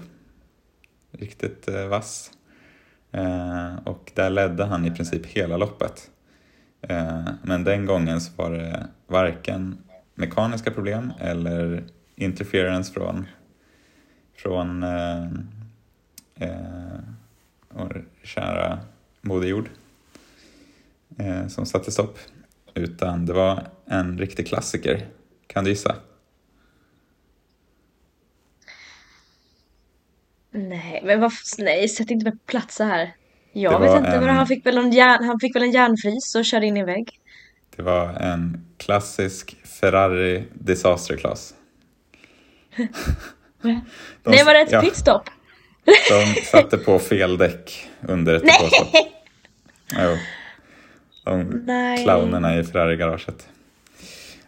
Riktigt 1.11 1.69
eh, 1.69 1.87
vass. 1.87 2.31
Eh, 3.13 3.75
och 3.85 4.13
där 4.15 4.31
ledde 4.31 4.65
han 4.65 4.85
i 4.85 4.91
princip 4.91 5.27
hela 5.27 5.57
loppet. 5.57 6.11
Eh, 6.81 7.25
men 7.43 7.65
den 7.65 7.87
gången 7.87 8.21
så 8.21 8.33
var 8.37 8.51
det 8.51 8.87
varken 9.07 9.79
mekaniska 10.15 10.71
problem 10.71 11.13
eller 11.21 11.85
interference 12.17 12.93
från, 12.93 13.27
från 14.37 14.83
eh, 14.83 15.25
eh, 16.35 16.99
vår 17.69 18.05
kära 18.23 18.79
Moder 19.21 19.49
Jord 19.49 19.69
eh, 21.19 21.47
som 21.47 21.67
satte 21.67 21.93
stopp. 21.93 22.19
Utan 22.75 23.27
det 23.27 23.33
var 23.33 23.63
en 23.85 24.19
riktig 24.19 24.47
klassiker. 24.47 25.07
Kan 25.47 25.65
du 25.65 25.71
gissa? 25.71 25.97
Nej, 30.57 31.03
men 31.05 31.21
varför? 31.21 31.63
Nej, 31.63 31.89
sätt 31.89 32.11
inte 32.11 32.25
mig 32.25 32.33
på 32.33 32.39
plats 32.47 32.77
så 32.77 32.85
här. 32.85 33.13
Jag 33.53 33.81
vet 33.81 33.97
inte, 33.97 34.11
en- 34.11 34.25
men 34.25 34.35
han 34.37 34.47
fick 34.47 34.67
väl 34.67 34.79
en 34.79 34.91
järn, 34.93 35.25
han 35.25 35.41
fick 35.41 35.57
väl 35.57 35.63
en 35.63 35.71
järnfris 35.71 36.35
och 36.35 36.45
körde 36.45 36.67
in 36.67 36.77
i 36.77 36.81
en 36.81 36.87
vägg. 36.87 37.11
Det 37.77 37.83
var 37.83 38.09
en 38.09 38.67
klassisk 38.79 39.57
Ferrari 39.81 40.45
disaster 40.53 41.17
class. 41.17 41.55
De- 43.63 43.81
Nej, 44.25 44.45
var 44.45 44.55
det 44.55 44.61
ett 44.61 44.73
ja, 44.73 44.81
pitstop? 44.81 45.23
De 46.11 46.41
satte 46.43 46.79
på 46.79 46.99
fel 46.99 47.39
däck 47.39 47.89
under 48.09 48.35
ett 48.35 48.43
depåstopp. 48.43 48.89
Jo. 49.93 50.17
De 51.25 51.43
Nej. 51.67 52.05
clownerna 52.05 52.59
i 52.59 52.65
Ferrari-garaget. 52.65 53.49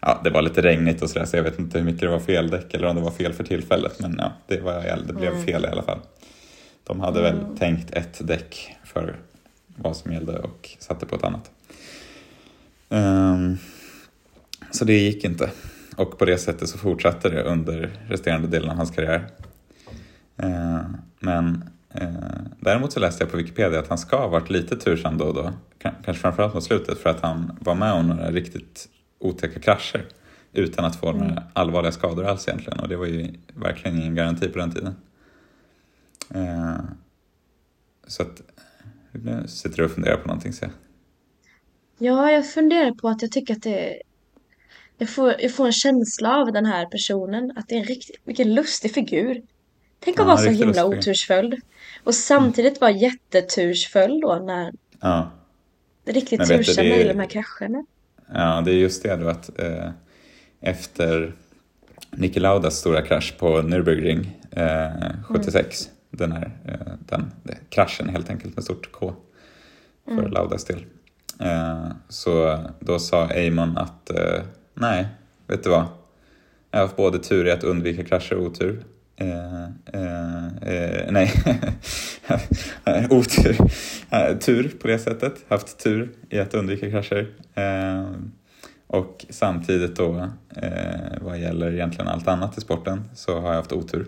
Ja, 0.01 0.21
det 0.23 0.29
var 0.29 0.41
lite 0.41 0.61
regnigt 0.61 1.01
och 1.01 1.09
sådär 1.09 1.25
så 1.25 1.37
jag 1.37 1.43
vet 1.43 1.59
inte 1.59 1.77
hur 1.77 1.85
mycket 1.85 2.01
det 2.01 2.07
var 2.07 2.19
fel 2.19 2.49
däck 2.49 2.73
eller 2.73 2.87
om 2.87 2.95
det 2.95 3.01
var 3.01 3.11
fel 3.11 3.33
för 3.33 3.43
tillfället 3.43 3.99
men 3.99 4.15
ja, 4.19 4.31
det, 4.47 4.61
var, 4.61 5.03
det 5.07 5.13
blev 5.13 5.45
fel 5.45 5.65
i 5.65 5.67
alla 5.67 5.83
fall. 5.83 5.99
De 6.83 6.99
hade 6.99 7.21
väl 7.21 7.57
tänkt 7.59 7.91
ett 7.91 8.27
däck 8.27 8.75
för 8.83 9.15
vad 9.75 9.97
som 9.97 10.13
gällde 10.13 10.39
och 10.39 10.69
satte 10.79 11.05
på 11.05 11.15
ett 11.15 11.23
annat. 11.23 11.51
Ehm, 12.89 13.57
så 14.71 14.85
det 14.85 14.93
gick 14.93 15.25
inte. 15.25 15.49
Och 15.95 16.17
på 16.17 16.25
det 16.25 16.37
sättet 16.37 16.69
så 16.69 16.77
fortsatte 16.77 17.29
det 17.29 17.43
under 17.43 17.89
resterande 18.07 18.47
delen 18.47 18.69
av 18.69 18.75
hans 18.75 18.91
karriär. 18.91 19.27
Eh, 20.37 20.81
men 21.19 21.69
eh, 21.93 22.09
däremot 22.59 22.93
så 22.93 22.99
läste 22.99 23.23
jag 23.23 23.31
på 23.31 23.37
Wikipedia 23.37 23.79
att 23.79 23.87
han 23.87 23.97
ska 23.97 24.17
ha 24.17 24.27
varit 24.27 24.49
lite 24.49 24.75
tursam 24.75 25.17
då 25.17 25.25
och 25.25 25.33
då. 25.33 25.53
Kanske 25.81 26.13
framförallt 26.13 26.53
mot 26.53 26.63
slutet 26.63 26.97
för 26.97 27.09
att 27.09 27.21
han 27.21 27.57
var 27.59 27.75
med 27.75 27.93
om 27.93 28.07
några 28.07 28.31
riktigt 28.31 28.89
otäcka 29.19 29.59
krascher 29.59 30.05
utan 30.53 30.85
att 30.85 30.95
få 30.95 31.11
några 31.11 31.43
allvarliga 31.53 31.91
skador 31.91 32.25
alls 32.25 32.47
egentligen. 32.47 32.79
Och 32.79 32.87
det 32.87 32.95
var 32.97 33.05
ju 33.05 33.33
verkligen 33.55 33.97
ingen 33.97 34.15
garanti 34.15 34.47
på 34.47 34.59
den 34.59 34.71
tiden. 34.71 34.95
Eh, 36.33 36.75
så 38.07 38.23
att 38.23 38.41
nu 39.11 39.47
sitter 39.47 39.77
du 39.77 39.85
och 39.85 39.91
funderar 39.91 40.17
på 40.17 40.27
någonting 40.27 40.53
ser 40.53 40.65
jag. 40.65 40.73
Ja, 41.97 42.31
jag 42.31 42.49
funderar 42.49 42.91
på 42.91 43.09
att 43.09 43.21
jag 43.21 43.31
tycker 43.31 43.53
att 43.53 43.63
det... 43.63 44.01
Jag 44.97 45.09
får, 45.09 45.35
jag 45.39 45.53
får 45.55 45.65
en 45.65 45.71
känsla 45.71 46.35
av 46.37 46.51
den 46.51 46.65
här 46.65 46.85
personen, 46.85 47.53
att 47.55 47.67
det 47.67 47.75
är 47.75 47.79
en 47.79 47.85
riktigt... 47.85 48.21
Vilken 48.23 48.53
lustig 48.53 48.93
figur. 48.93 49.41
Tänk 49.99 50.19
att 50.19 50.23
Ja, 50.23 50.27
vara 50.27 50.37
så 50.37 50.49
himla 50.49 50.65
lustig. 50.87 50.99
otursföljd. 50.99 51.61
Och 52.03 52.15
samtidigt 52.15 52.81
vara 52.81 52.91
jättetursföljd 52.91 54.21
då 54.21 54.35
när 54.35 54.73
Ja. 55.01 55.31
riktigt 56.05 56.47
tursamma 56.47 56.87
i 56.89 57.07
de 57.07 57.19
här 57.19 57.27
krascherna. 57.27 57.85
Ja, 58.33 58.61
det 58.65 58.71
är 58.71 58.75
just 58.75 59.03
det 59.03 59.15
då 59.15 59.27
att 59.27 59.59
eh, 59.59 59.89
efter 60.61 61.33
Niki 62.11 62.39
Laudas 62.39 62.75
stora 62.75 63.01
krasch 63.01 63.35
på 63.39 63.61
Nürburgring 63.61 64.27
eh, 64.51 65.23
76, 65.23 65.89
den 66.11 66.31
här 66.31 66.51
eh, 66.65 66.93
den, 66.99 67.31
kraschen 67.69 68.09
helt 68.09 68.29
enkelt 68.29 68.55
med 68.55 68.63
stort 68.63 68.91
K 68.91 69.13
för 70.05 70.29
Laudas 70.29 70.65
del. 70.65 70.85
Eh, 71.39 71.87
så 72.09 72.59
då 72.79 72.99
sa 72.99 73.29
Amon 73.47 73.77
att 73.77 74.09
eh, 74.09 74.41
nej, 74.73 75.07
vet 75.47 75.63
du 75.63 75.69
vad? 75.69 75.85
Jag 76.71 76.79
har 76.79 76.85
haft 76.85 76.97
både 76.97 77.19
tur 77.19 77.47
i 77.47 77.51
att 77.51 77.63
undvika 77.63 78.03
krascher 78.03 78.33
och 78.33 78.45
otur. 78.45 78.83
Eh, 79.21 79.63
eh, 79.93 80.45
eh, 80.45 81.11
nej, 81.11 81.31
otur. 83.09 83.57
Eh, 84.09 84.37
tur 84.37 84.77
på 84.81 84.87
det 84.87 84.99
sättet. 84.99 85.45
Haft 85.47 85.83
tur 85.83 86.11
i 86.29 86.39
att 86.39 86.53
undvika 86.53 86.89
krascher. 86.89 87.27
Eh, 87.53 88.11
och 88.87 89.25
samtidigt 89.29 89.95
då, 89.95 90.29
eh, 90.55 91.21
vad 91.21 91.39
gäller 91.39 91.73
egentligen 91.73 92.07
allt 92.07 92.27
annat 92.27 92.57
i 92.57 92.61
sporten, 92.61 93.03
så 93.13 93.39
har 93.39 93.49
jag 93.49 93.55
haft 93.55 93.71
otur. 93.71 94.07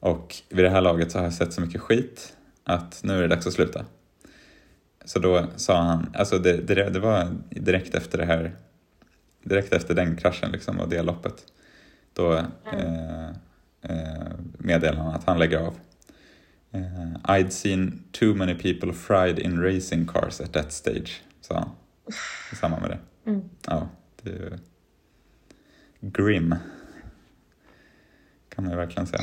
Och 0.00 0.34
vid 0.48 0.64
det 0.64 0.70
här 0.70 0.80
laget 0.80 1.12
så 1.12 1.18
har 1.18 1.24
jag 1.24 1.32
sett 1.32 1.52
så 1.52 1.60
mycket 1.60 1.80
skit 1.80 2.36
att 2.64 3.00
nu 3.04 3.18
är 3.18 3.22
det 3.22 3.28
dags 3.28 3.46
att 3.46 3.52
sluta. 3.52 3.84
Så 5.04 5.18
då 5.18 5.46
sa 5.56 5.82
han, 5.82 6.10
alltså 6.14 6.38
det, 6.38 6.56
det, 6.56 6.90
det 6.90 7.00
var 7.00 7.28
direkt 7.50 7.94
efter 7.94 8.18
det 8.18 8.24
här, 8.24 8.56
direkt 9.42 9.72
efter 9.72 9.94
den 9.94 10.16
kraschen 10.16 10.52
liksom 10.52 10.80
och 10.80 10.88
det 10.88 11.02
loppet. 11.02 11.34
Då 12.14 12.34
eh, 12.72 13.30
eh, 13.82 14.32
meddelade 14.58 15.02
han 15.02 15.14
att 15.14 15.24
han 15.24 15.38
lägger 15.38 15.58
av. 15.58 15.74
Eh, 16.72 17.12
I'd 17.24 17.50
seen 17.50 18.04
too 18.12 18.34
many 18.34 18.54
people 18.54 18.92
fried 18.92 19.38
in 19.38 19.62
racing 19.62 20.06
cars 20.06 20.40
at 20.40 20.52
that 20.52 20.72
stage, 20.72 21.22
sa 21.40 21.54
han. 21.54 21.70
I 22.52 22.56
samband 22.56 22.82
med 22.82 22.90
det. 22.90 23.30
Mm. 23.30 23.42
Ja, 23.66 23.88
det 24.22 24.30
är 24.30 24.34
ju 24.34 24.58
grim. 26.00 26.54
Kan 28.48 28.64
man 28.64 28.70
ju 28.70 28.76
verkligen 28.76 29.06
säga. 29.06 29.22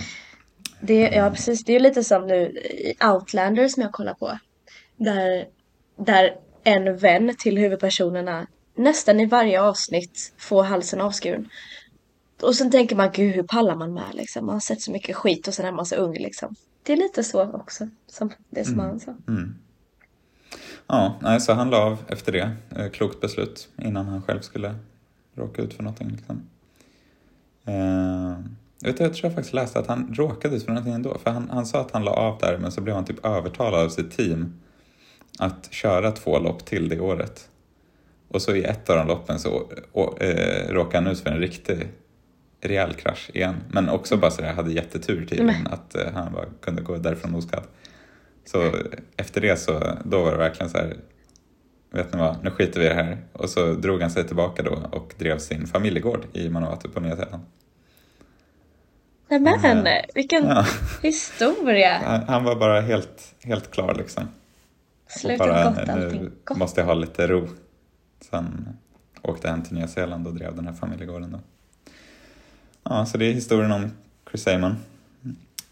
Det, 0.80 1.02
ja, 1.02 1.30
precis. 1.30 1.64
Det 1.64 1.72
är 1.72 1.74
ju 1.74 1.84
lite 1.84 2.04
som 2.04 2.28
nu 2.28 2.36
i 2.36 2.96
Outlander 3.04 3.68
som 3.68 3.84
jag 3.84 3.92
kollar 3.92 4.14
på. 4.14 4.40
Där, 4.98 5.48
där 5.98 6.36
en 6.64 6.98
vän 6.98 7.36
till 7.40 7.58
huvudpersonerna 7.58 8.48
nästan 8.76 9.20
i 9.20 9.26
varje 9.26 9.62
avsnitt 9.62 10.34
får 10.38 10.64
halsen 10.64 11.02
avskuren. 11.02 11.50
Och 12.42 12.56
sen 12.56 12.72
tänker 12.72 12.96
man, 12.96 13.10
gud 13.14 13.36
hur 13.36 13.44
pallar 13.44 13.76
man 13.76 13.94
med 13.94 14.14
liksom? 14.14 14.46
Man 14.46 14.56
har 14.56 14.60
sett 14.60 14.82
så 14.82 14.92
mycket 14.92 15.16
skit 15.16 15.48
och 15.48 15.54
sen 15.54 15.66
är 15.66 15.72
man 15.72 15.86
så 15.86 15.96
ung 15.96 16.14
liksom. 16.14 16.56
Det 16.84 16.94
är 16.94 16.98
lite 16.98 17.24
så 17.24 17.52
också, 17.52 17.88
som 18.08 18.30
det 18.50 18.66
som 18.66 18.80
han 18.80 19.00
sa. 19.00 19.16
Mm. 19.28 19.56
Ja, 20.88 21.16
nej, 21.22 21.42
så 21.42 21.54
han 21.54 21.70
la 21.70 21.78
av 21.78 21.98
efter 22.08 22.32
det. 22.32 22.52
Eh, 22.76 22.90
Klokt 22.90 23.22
beslut 23.22 23.70
innan 23.78 24.06
han 24.06 24.22
själv 24.22 24.42
skulle 24.42 24.76
råka 25.36 25.62
ut 25.62 25.74
för 25.74 25.84
någonting. 25.84 26.10
Liksom. 26.10 26.42
Eh, 27.66 28.40
jag, 28.80 28.92
vet, 28.92 29.00
jag 29.00 29.14
tror 29.14 29.26
jag 29.26 29.34
faktiskt 29.34 29.54
läste 29.54 29.80
att 29.80 29.88
han 29.88 30.14
råkade 30.14 30.56
ut 30.56 30.64
för 30.64 30.72
någonting 30.72 30.94
ändå. 30.94 31.18
För 31.18 31.32
han, 31.32 31.50
han 31.50 31.66
sa 31.66 31.82
att 31.82 31.92
han 31.92 32.04
la 32.04 32.12
av 32.12 32.38
där 32.40 32.58
men 32.58 32.72
så 32.72 32.82
blev 32.82 32.96
han 32.96 33.06
typ 33.06 33.26
övertalad 33.26 33.86
av 33.86 33.90
sitt 33.90 34.12
team 34.12 34.54
att 35.40 35.74
köra 35.74 36.12
två 36.12 36.40
lopp 36.40 36.66
till 36.66 36.90
det 36.90 37.00
året. 37.00 37.50
Och 38.28 38.42
så 38.42 38.56
i 38.56 38.64
ett 38.64 38.90
av 38.90 38.98
de 38.98 39.08
loppen 39.08 39.40
så 39.40 39.64
å, 39.92 40.18
eh, 40.18 40.74
råkade 40.74 41.04
han 41.04 41.14
ut 41.14 41.20
för 41.20 41.30
en 41.30 41.40
riktig 41.40 41.88
rejäl 42.62 42.94
krasch 42.94 43.30
igen. 43.34 43.56
Men 43.70 43.90
också 43.90 44.18
bara 44.18 44.32
så 44.32 44.42
jag 44.42 44.54
hade 44.54 44.72
jättetur 44.72 45.26
tydligen 45.26 45.68
att 45.68 45.96
eh, 45.96 46.12
han 46.14 46.34
bara 46.34 46.46
kunde 46.62 46.82
gå 46.82 46.98
därifrån 46.98 47.36
oskadd. 47.36 47.64
Så 48.46 48.72
efter 49.18 49.42
det 49.42 49.58
så, 49.58 49.98
då 50.06 50.24
var 50.24 50.32
det 50.32 50.38
verkligen 50.38 50.70
så 50.70 50.78
här, 50.78 50.98
vet 51.92 52.14
ni 52.14 52.20
vad, 52.20 52.44
nu 52.44 52.52
skiter 52.52 52.80
vi 52.80 52.86
i 52.86 52.90
det 52.90 52.96
här. 52.96 53.18
Och 53.34 53.50
så 53.50 53.74
drog 53.74 54.02
han 54.02 54.12
sig 54.12 54.28
tillbaka 54.28 54.64
då 54.64 54.84
och 54.92 55.14
drev 55.18 55.38
sin 55.38 55.68
familjegård 55.68 56.26
i 56.34 56.50
Manawatu 56.50 56.90
på 56.90 57.00
Nya 57.00 57.16
Zeeland. 57.16 57.44
Nämen, 59.30 59.88
vilken 60.16 60.48
Ja. 60.48 60.66
historia! 61.02 61.98
Han, 62.04 62.24
han 62.28 62.44
var 62.44 62.56
bara 62.56 62.82
helt, 62.82 63.36
helt 63.44 63.72
klar 63.72 63.96
liksom. 63.96 64.24
Sluta 65.08 65.48
bara, 65.48 65.64
gott 65.64 65.90
allting. 65.90 66.32
Gott. 66.44 66.58
måste 66.58 66.82
jag 66.82 66.86
ha 66.86 66.94
lite 66.94 67.28
ro. 67.28 67.48
Sen 68.30 68.70
åkte 69.22 69.50
han 69.50 69.64
till 69.64 69.76
Nya 69.78 69.88
Zeeland 69.88 70.28
och 70.28 70.34
drev 70.36 70.56
den 70.56 70.66
här 70.68 70.74
familjegården 70.74 71.32
då. 71.32 71.40
Ja, 72.90 73.06
så 73.06 73.18
det 73.18 73.26
är 73.26 73.34
historien 73.34 73.72
om 73.72 73.92
Chris 74.30 74.48
Amon. 74.48 74.76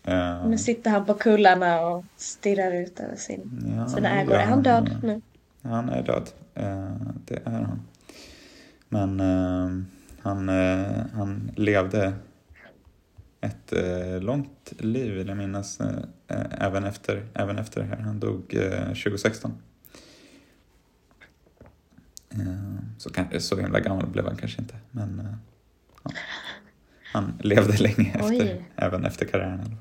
Eh, 0.04 0.48
Nu 0.48 0.58
sitter 0.58 0.92
han 0.92 1.06
på 1.06 1.14
kullarna 1.14 1.80
och 1.82 2.06
stirrar 2.16 2.72
ut 2.72 3.00
över 3.00 3.16
sin, 3.16 3.74
ja, 3.78 3.88
sina 3.88 4.10
ägor. 4.22 4.34
ja, 4.34 4.42
är 4.42 4.46
han 4.46 4.64
död 4.64 4.98
nu? 5.04 5.22
Han 5.62 5.90
är 5.90 6.04
död. 6.04 6.30
Eh, 6.54 6.96
det 7.26 7.40
är 7.46 7.52
han. 7.52 7.82
Men 8.90 9.20
eh, 9.20 9.84
han, 10.22 10.50
eh, 10.50 11.06
han 11.14 11.52
levde 11.56 12.14
ett 13.42 13.74
eh, 13.74 14.22
långt 14.22 14.74
liv 14.80 15.14
vill 15.14 15.28
jag 15.28 15.38
minnas. 15.38 15.80
Eh, 15.80 15.88
eh, 16.28 16.46
även, 16.66 16.84
efter, 16.84 17.26
även 17.34 17.58
efter 17.58 17.82
det 17.82 17.88
här. 17.88 17.98
Han 17.98 18.20
dog 18.20 18.54
eh, 18.54 18.88
2016. 18.88 19.54
Eh, 22.30 22.38
så, 22.98 23.10
kan, 23.10 23.42
så 23.42 23.58
himla 23.60 23.80
gammal 23.80 24.08
blev 24.08 24.26
han 24.26 24.36
kanske 24.36 24.62
inte. 24.62 24.76
Men 24.92 25.20
eh, 25.20 25.26
ja. 26.04 26.12
Han 27.13 27.39
levde 27.43 27.78
länge 27.78 28.20
Oj. 28.24 28.38
efter, 28.38 28.63
även 28.76 29.06
efter 29.06 29.26
karriären. 29.26 29.78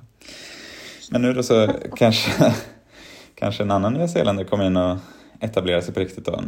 Men 1.11 1.23
nu 1.23 1.33
då 1.33 1.43
så 1.43 1.69
kanske, 1.97 2.55
kanske 3.35 3.63
en 3.63 3.71
annan 3.71 3.93
Nya 3.95 4.09
Zeeländare 4.09 4.47
kommer 4.47 4.65
in 4.65 4.77
och 4.77 4.99
etablerar 5.41 5.81
sig 5.81 5.95
på 5.95 6.01
riktigt 6.01 6.25
då. 6.25 6.33
Eh, 6.33 6.39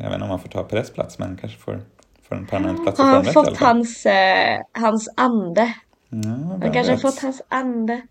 Jag 0.00 0.04
vet 0.04 0.12
inte 0.14 0.24
om 0.24 0.30
han 0.30 0.40
får 0.40 0.48
ta 0.48 0.62
Perez 0.64 0.90
plats 0.90 1.18
men 1.18 1.36
kanske 1.36 1.58
får, 1.58 1.80
får 2.28 2.36
en 2.36 2.46
permanent 2.46 2.82
plats 2.84 2.98
Har 2.98 3.06
han 3.06 3.24
Formel 3.24 3.28
1 3.30 3.34
i 3.36 3.38
alla 3.38 3.50
fått 3.50 3.58
hans, 3.58 4.06
eh, 4.06 4.60
hans 4.72 5.08
ande? 5.16 5.74
Ja, 6.08 6.18
Han 6.28 6.60
kanske 6.60 6.78
har 6.80 6.86
vet? 6.86 7.00
fått 7.02 7.18
hans 7.18 7.42
ande. 7.48 8.02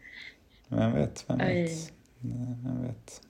Vem 0.68 0.94
vet, 0.94 1.26
vem 1.28 1.38
Oj. 1.42 1.62
vet. 1.64 1.94
Vem 2.64 2.82
vet. 2.88 3.22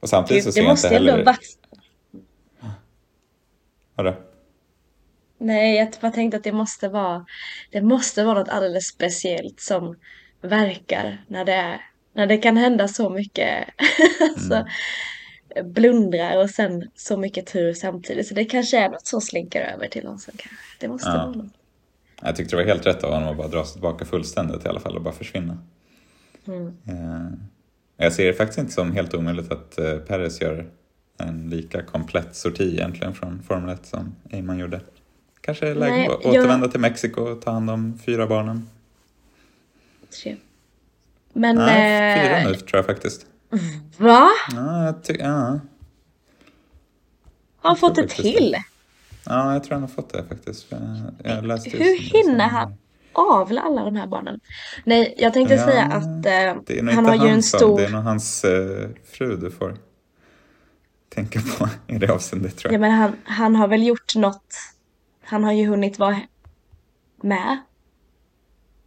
Och 0.00 0.08
samtidigt 0.08 0.44
så 0.44 0.52
ser 0.52 0.60
det 0.60 0.64
jag 0.66 0.72
inte 0.72 0.72
måste 0.72 0.96
ändå 0.96 1.10
heller... 1.10 1.24
varit... 1.24 1.58
Vadå? 3.94 4.14
Nej, 5.38 5.76
jag 5.76 5.88
bara 6.00 6.12
tänkte 6.12 6.36
att 6.36 6.44
det 6.44 6.52
måste 6.52 6.88
vara... 6.88 7.26
Det 7.70 7.82
måste 7.82 8.24
vara 8.24 8.38
något 8.38 8.48
alldeles 8.48 8.86
speciellt 8.86 9.60
som 9.60 9.96
verkar 10.40 11.24
när 11.28 11.44
det 11.44 11.52
är... 11.52 11.80
När 12.12 12.26
det 12.26 12.36
kan 12.38 12.56
hända 12.56 12.88
så 12.88 13.10
mycket. 13.10 13.68
alltså, 14.20 14.66
blundrar 15.64 16.42
och 16.42 16.50
sen 16.50 16.90
så 16.94 17.16
mycket 17.16 17.46
tur 17.46 17.72
samtidigt. 17.74 18.26
Så 18.26 18.34
det 18.34 18.44
kanske 18.44 18.78
är 18.78 18.88
något 18.88 19.06
som 19.06 19.20
slinker 19.20 19.60
över 19.60 19.88
till 19.88 20.04
någon 20.04 20.18
som 20.18 20.32
kanske... 20.36 20.56
Det 20.80 20.88
måste 20.88 21.08
Ja. 21.08 21.16
vara 21.16 21.26
något. 21.26 21.52
Jag 22.22 22.36
tyckte 22.36 22.56
det 22.56 22.62
var 22.62 22.68
helt 22.68 22.86
rätt 22.86 23.04
av 23.04 23.12
honom 23.12 23.28
att 23.28 23.36
bara 23.36 23.48
dra 23.48 23.64
sig 23.64 23.72
tillbaka 23.72 24.04
fullständigt 24.04 24.64
i 24.64 24.68
alla 24.68 24.80
fall 24.80 24.96
och 24.96 25.02
bara 25.02 25.14
försvinna. 25.14 25.58
Mm. 26.46 26.66
Eh, 26.66 27.38
Jag 27.96 28.12
ser 28.12 28.26
det 28.26 28.34
faktiskt 28.34 28.58
inte 28.58 28.72
som 28.72 28.92
helt 28.92 29.14
omöjligt 29.14 29.52
att 29.52 29.78
eh, 29.78 29.96
Perez 29.98 30.40
gör 30.40 30.70
en 31.18 31.50
lika 31.50 31.82
komplett 31.82 32.36
sorti 32.36 32.72
egentligen 32.72 33.14
från 33.14 33.42
Formel 33.42 33.74
1 33.74 33.86
som 33.86 34.14
Eyman 34.30 34.58
gjorde. 34.58 34.80
Kanske 35.46 35.68
är 35.68 35.74
läge 35.74 35.92
Nej, 35.96 36.06
att 36.08 36.24
jag- 36.24 36.30
återvända 36.34 36.68
till 36.68 36.80
Mexiko 36.80 37.20
och 37.20 37.42
ta 37.42 37.50
hand 37.50 37.70
om 37.70 37.98
fyra 38.06 38.26
barnen. 38.26 38.68
Tre. 40.22 40.36
Men... 41.32 41.56
Nej, 41.56 42.20
fyra 42.24 42.38
eh, 42.38 42.48
nu 42.48 42.54
tror 42.54 42.76
jag 42.78 42.86
faktiskt. 42.86 43.26
Va? 43.96 44.28
Ja, 44.52 44.84
jag 44.84 45.04
ty- 45.04 45.16
ja. 45.20 45.60
Har 47.56 47.70
han 47.70 47.76
fått 47.76 47.94
det 47.94 48.08
till? 48.08 48.56
ja, 49.26 49.52
jag 49.52 49.64
tror 49.64 49.72
han 49.72 49.82
har 49.82 49.88
fått 49.88 50.12
det 50.12 50.24
faktiskt. 50.28 50.66
Jag, 50.68 50.80
jag 51.24 51.58
Hur 51.58 51.78
det 51.78 51.98
hinner 52.02 52.48
som- 52.48 52.56
han 52.56 52.74
avla 53.12 53.60
alla 53.60 53.84
de 53.84 53.96
här 53.96 54.06
barnen? 54.06 54.40
Nej, 54.84 55.14
jag 55.18 55.32
tänkte 55.32 55.54
Ja, 55.54 55.66
säga 55.66 55.82
att 55.82 56.26
eh, 56.26 56.62
Det 56.66 56.92
han 56.94 57.04
har 57.06 57.26
ju 57.26 57.28
en 57.32 57.42
stor... 57.42 57.78
det 57.78 57.84
är 57.84 57.90
nog 57.90 58.02
hans 58.02 58.44
eh, 58.44 58.88
fru 59.12 59.36
du 59.36 59.50
får 59.50 59.76
tänka 61.08 61.40
på 61.58 61.68
i 61.86 61.98
det 61.98 62.08
avseendet 62.10 62.56
tror 62.56 62.72
Ja, 62.72 62.74
jag. 62.74 62.80
men 62.80 62.90
han, 62.90 63.12
han 63.24 63.56
har 63.56 63.68
väl 63.68 63.86
gjort 63.86 64.14
något. 64.16 64.54
Han 65.26 65.44
har 65.44 65.52
ju 65.52 65.66
hunnit 65.66 65.98
vara 65.98 66.20
med. 67.22 67.58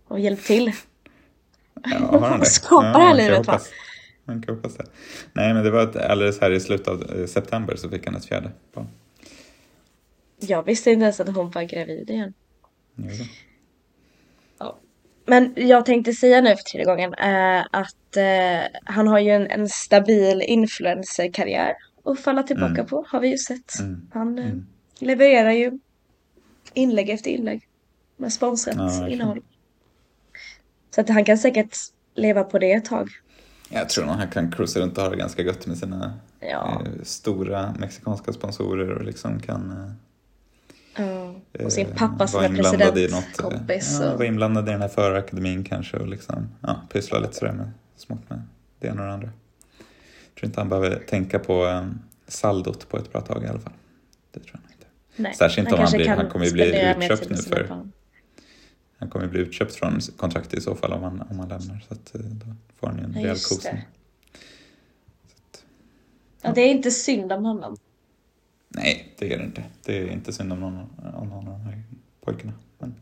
Och 0.08 0.20
hjälpt 0.20 0.46
till. 0.46 0.72
Ja, 1.84 1.98
har 1.98 2.20
han 2.30 2.40
det? 2.40 2.46
Skapar 2.46 2.94
det 3.00 3.06
här 3.06 3.16
livet, 3.16 3.48
va? 3.48 3.60
Man 4.26 4.42
kan 4.42 4.56
hoppas 4.56 4.76
det. 4.76 4.86
Nej, 5.34 5.54
men 5.54 5.64
det 5.64 5.72
var 5.72 5.84
ett, 5.84 5.96
alldeles 5.96 6.42
här 6.42 6.52
i 6.52 6.60
slutet 6.60 6.88
av 6.88 7.04
eh, 7.04 7.26
september 7.26 7.76
så 7.76 7.90
fick 7.90 8.06
han 8.06 8.16
ett 8.16 8.26
fjärde 8.26 8.52
barn. 8.74 8.88
Jag 10.40 10.64
visste 10.64 10.92
inte 10.92 11.04
ens 11.04 11.20
att 11.20 11.36
hon 11.36 11.50
var 11.52 11.64
gravid 11.64 12.10
igen. 12.10 12.34
Då. 14.58 14.78
Men 15.26 15.54
jag 15.56 15.86
tänkte 15.86 16.14
säga 16.14 16.42
nu 16.42 16.50
för 16.50 16.64
tredje 16.64 16.86
gången 16.86 17.14
eh, 17.14 17.66
att 17.72 18.18
eh, 18.18 18.80
han 18.86 19.08
har 19.08 19.20
ju 19.20 19.32
en, 19.32 19.48
en 19.48 19.70
stabil 19.70 20.42
influencerkarriär 20.42 21.74
att 22.04 22.20
falla 22.20 22.44
tillbaka 22.44 22.74
Mm. 22.74 22.86
på, 22.86 23.06
har 23.08 23.20
vi 23.20 23.28
ju 23.28 23.38
sett. 23.38 23.80
Mm. 23.80 24.08
Han 24.14 24.40
eh, 24.40 24.46
Mm. 24.46 24.66
levererar 25.00 25.52
ju 25.52 25.80
inlägg 26.74 27.10
efter 27.10 27.32
inlägg 27.32 27.68
med 28.18 28.34
sponsrat 28.34 28.76
Ja, 28.78 29.08
innehåll. 29.10 29.42
Så 30.96 31.02
att 31.02 31.10
han 31.10 31.26
kan 31.26 31.38
säkert 31.38 31.78
leva 32.16 32.44
på 32.44 32.60
det 32.60 32.72
ett 32.72 32.86
tag. 32.86 33.10
Jag 33.70 33.90
tror 33.90 34.06
nog 34.06 34.16
han 34.16 34.28
kan 34.28 34.52
cruisa 34.52 34.80
runt 34.80 34.98
och 34.98 35.04
ha 35.04 35.10
det 35.10 35.16
ganska 35.18 35.42
gött 35.42 35.66
med 35.68 35.78
sina 35.78 36.14
Ja. 36.40 36.82
eh, 36.86 37.04
stora 37.04 37.74
mexikanska 37.80 38.34
sponsorer 38.34 38.90
och 38.92 39.04
liksom 39.06 39.40
kan 39.40 39.72
eh, 39.72 39.92
Ja. 41.06 41.36
Och 41.66 41.72
sin 41.74 41.88
pappa 41.96 42.28
som 42.28 42.44
är 42.44 42.50
något. 42.50 42.58
eh, 42.58 42.72
presidentkompis. 42.72 43.98
Ja, 44.02 44.12
och- 44.12 44.18
vara 44.18 44.28
inblandad 44.28 44.70
i 44.70 44.72
den 44.72 44.82
här 44.82 44.88
förakademin 44.88 45.64
kanske 45.64 45.98
och 45.98 46.08
liksom 46.08 46.50
ja, 46.62 46.82
pyssla 46.94 47.20
lite 47.20 47.34
sådär 47.34 47.54
med 47.54 47.72
smått 47.96 48.30
med 48.30 48.42
det 48.80 48.88
ena 48.88 49.02
och 49.02 49.08
det 49.08 49.14
andra. 49.14 49.30
Jag 50.28 50.36
tror 50.40 50.48
inte 50.48 50.60
han 50.62 50.70
behöver 50.70 51.00
tänka 51.00 51.40
på 51.40 51.66
eh, 51.68 51.88
saldot 52.28 52.90
på 52.90 52.98
ett 52.98 53.12
bra 53.12 53.22
tag 53.22 53.44
i 53.44 53.48
alla 53.48 53.60
fall. 53.60 53.74
Det 54.32 54.40
tror 54.40 54.60
jag. 54.64 54.69
Nej, 55.16 55.34
Särskilt 55.36 55.72
om 55.72 55.80
han 55.80 55.92
blir- 55.92 56.08
han 56.08 56.30
kommer 56.30 56.46
ju 56.46 56.52
bli 56.52 56.64
utköpt 56.92 57.30
nu 57.30 57.38
för- 57.38 57.68
barn. 57.68 57.92
Han 58.98 59.10
kommer 59.10 59.26
ju 59.26 59.32
bli 59.32 59.40
utköpt 59.40 59.76
från 59.76 60.00
kontraktet 60.18 60.54
i 60.60 60.62
så 60.62 60.76
fall 60.76 60.94
om 60.94 61.04
han, 61.04 61.22
om 61.22 61.40
han 61.40 61.50
lämnar. 61.50 61.86
Så 61.88 61.94
att, 61.94 62.16
eh, 62.16 62.22
då 62.22 62.46
får 62.80 62.88
han 62.88 62.98
ju 62.98 63.04
en 63.04 63.14
Ja, 63.14 63.20
rejäl 63.20 63.36
kosing. 63.36 63.72
det. 63.76 63.86
Ja, 66.42 66.52
det 66.56 66.62
är 66.62 66.68
inte 66.72 66.92
synd 66.92 67.32
om 67.32 67.46
honom. 67.46 67.78
Nej, 68.68 69.14
det 69.18 69.34
är 69.34 69.38
det 69.38 69.44
inte. 69.46 69.64
Det 69.86 69.98
är 69.98 70.08
inte 70.12 70.34
synd 70.34 70.54
om 70.54 70.60
någon, 70.60 70.78
om 71.16 71.30
någon 71.30 71.48
av 71.48 71.54
de 71.54 71.62
här 71.62 71.84
pojkarna. 72.22 72.54
Men, 72.78 72.96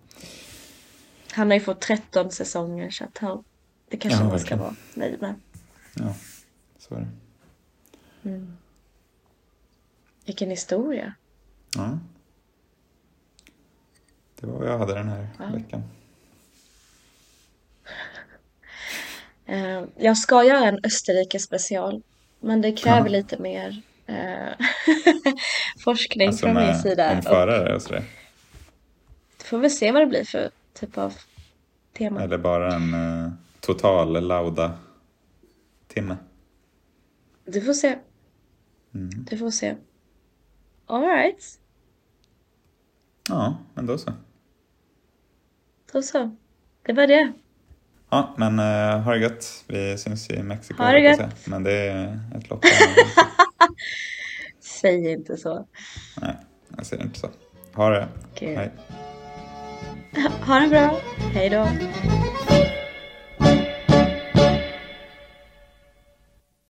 Han 1.31 1.47
har 1.47 1.53
ju 1.53 1.59
fått 1.61 1.81
13 1.81 2.31
säsonger 2.31 2.89
så 2.89 3.03
att 3.03 3.17
han, 3.17 3.43
det 3.89 3.97
kanske 3.97 4.19
Ja, 4.23 4.29
man 4.29 4.39
ska 4.39 4.55
vara 4.55 4.75
nöjd 4.93 5.21
med. 5.21 5.35
ja, 5.93 6.15
så 6.79 6.95
är 6.95 6.99
det. 6.99 8.29
Mm. 8.29 8.57
Vilken 10.25 10.49
historia. 10.49 11.13
Ja. 11.77 11.99
Det 14.39 14.47
var 14.47 14.59
vad 14.59 14.67
jag 14.67 14.77
hade 14.77 14.93
den 14.93 15.09
här 15.09 15.27
Ja. 15.39 15.45
veckan. 15.53 15.83
Eh, 19.49 19.83
jag 19.97 20.17
ska 20.17 20.43
göra 20.43 20.65
en 20.67 20.79
Österrike 20.83 21.39
special. 21.39 22.01
Men 22.39 22.61
det 22.61 22.71
kräver 22.71 23.05
Ja. 23.09 23.11
lite 23.11 23.37
mer 23.41 23.81
eh, 24.05 24.65
forskning 25.83 26.27
Alltså 26.27 26.45
från 26.45 26.55
min 26.55 26.75
sida. 26.79 27.15
om 27.15 27.21
förare 27.21 27.75
och 27.75 27.81
sådär. 27.81 28.03
får 29.45 29.57
vi 29.57 29.69
se 29.69 29.91
vad 29.91 30.01
det 30.01 30.05
blir 30.05 30.23
för 30.23 30.49
typ 30.73 30.97
av 30.97 31.13
tema. 31.97 32.23
Eller 32.23 32.37
bara 32.37 32.73
en 32.75 32.93
eh, 32.93 33.31
total 33.59 34.27
lauda-timme. 34.27 36.17
Du 37.45 37.61
får 37.61 37.73
se. 37.73 37.97
Mm. 38.93 39.09
Du 39.29 39.37
får 39.37 39.51
se. 39.51 39.75
Alright. 40.85 41.59
Ja, 43.29 43.57
men 43.73 43.85
då 43.85 43.97
så. 43.97 44.13
Då 45.93 46.01
så. 46.01 46.35
Det 46.85 46.93
var 46.93 47.07
det. 47.07 47.33
Ja, 48.09 48.35
men 48.37 48.59
uh, 48.59 48.99
ha 48.99 49.13
det 49.13 49.19
gött. 49.19 49.63
Vi 49.67 49.97
syns 49.97 50.29
i 50.29 50.43
Mexiko. 50.43 50.83
Ha 50.83 50.91
det 50.91 50.99
gött. 50.99 51.47
Men 51.47 51.63
det 51.63 51.71
är 51.71 52.19
ett 52.35 52.49
lopp. 52.49 52.65
Säg 54.59 55.11
inte 55.11 55.37
så. 55.37 55.67
Nej, 56.21 56.35
jag 56.77 56.85
ser 56.85 57.01
inte 57.01 57.19
så. 57.19 57.29
Ha 57.73 57.89
det. 57.89 58.07
Okej. 58.31 58.55
Hej. 58.55 58.71
Ha 60.45 60.59
det 60.59 60.67
bra. 60.67 60.99
Hej 61.33 61.49
då. 61.49 61.67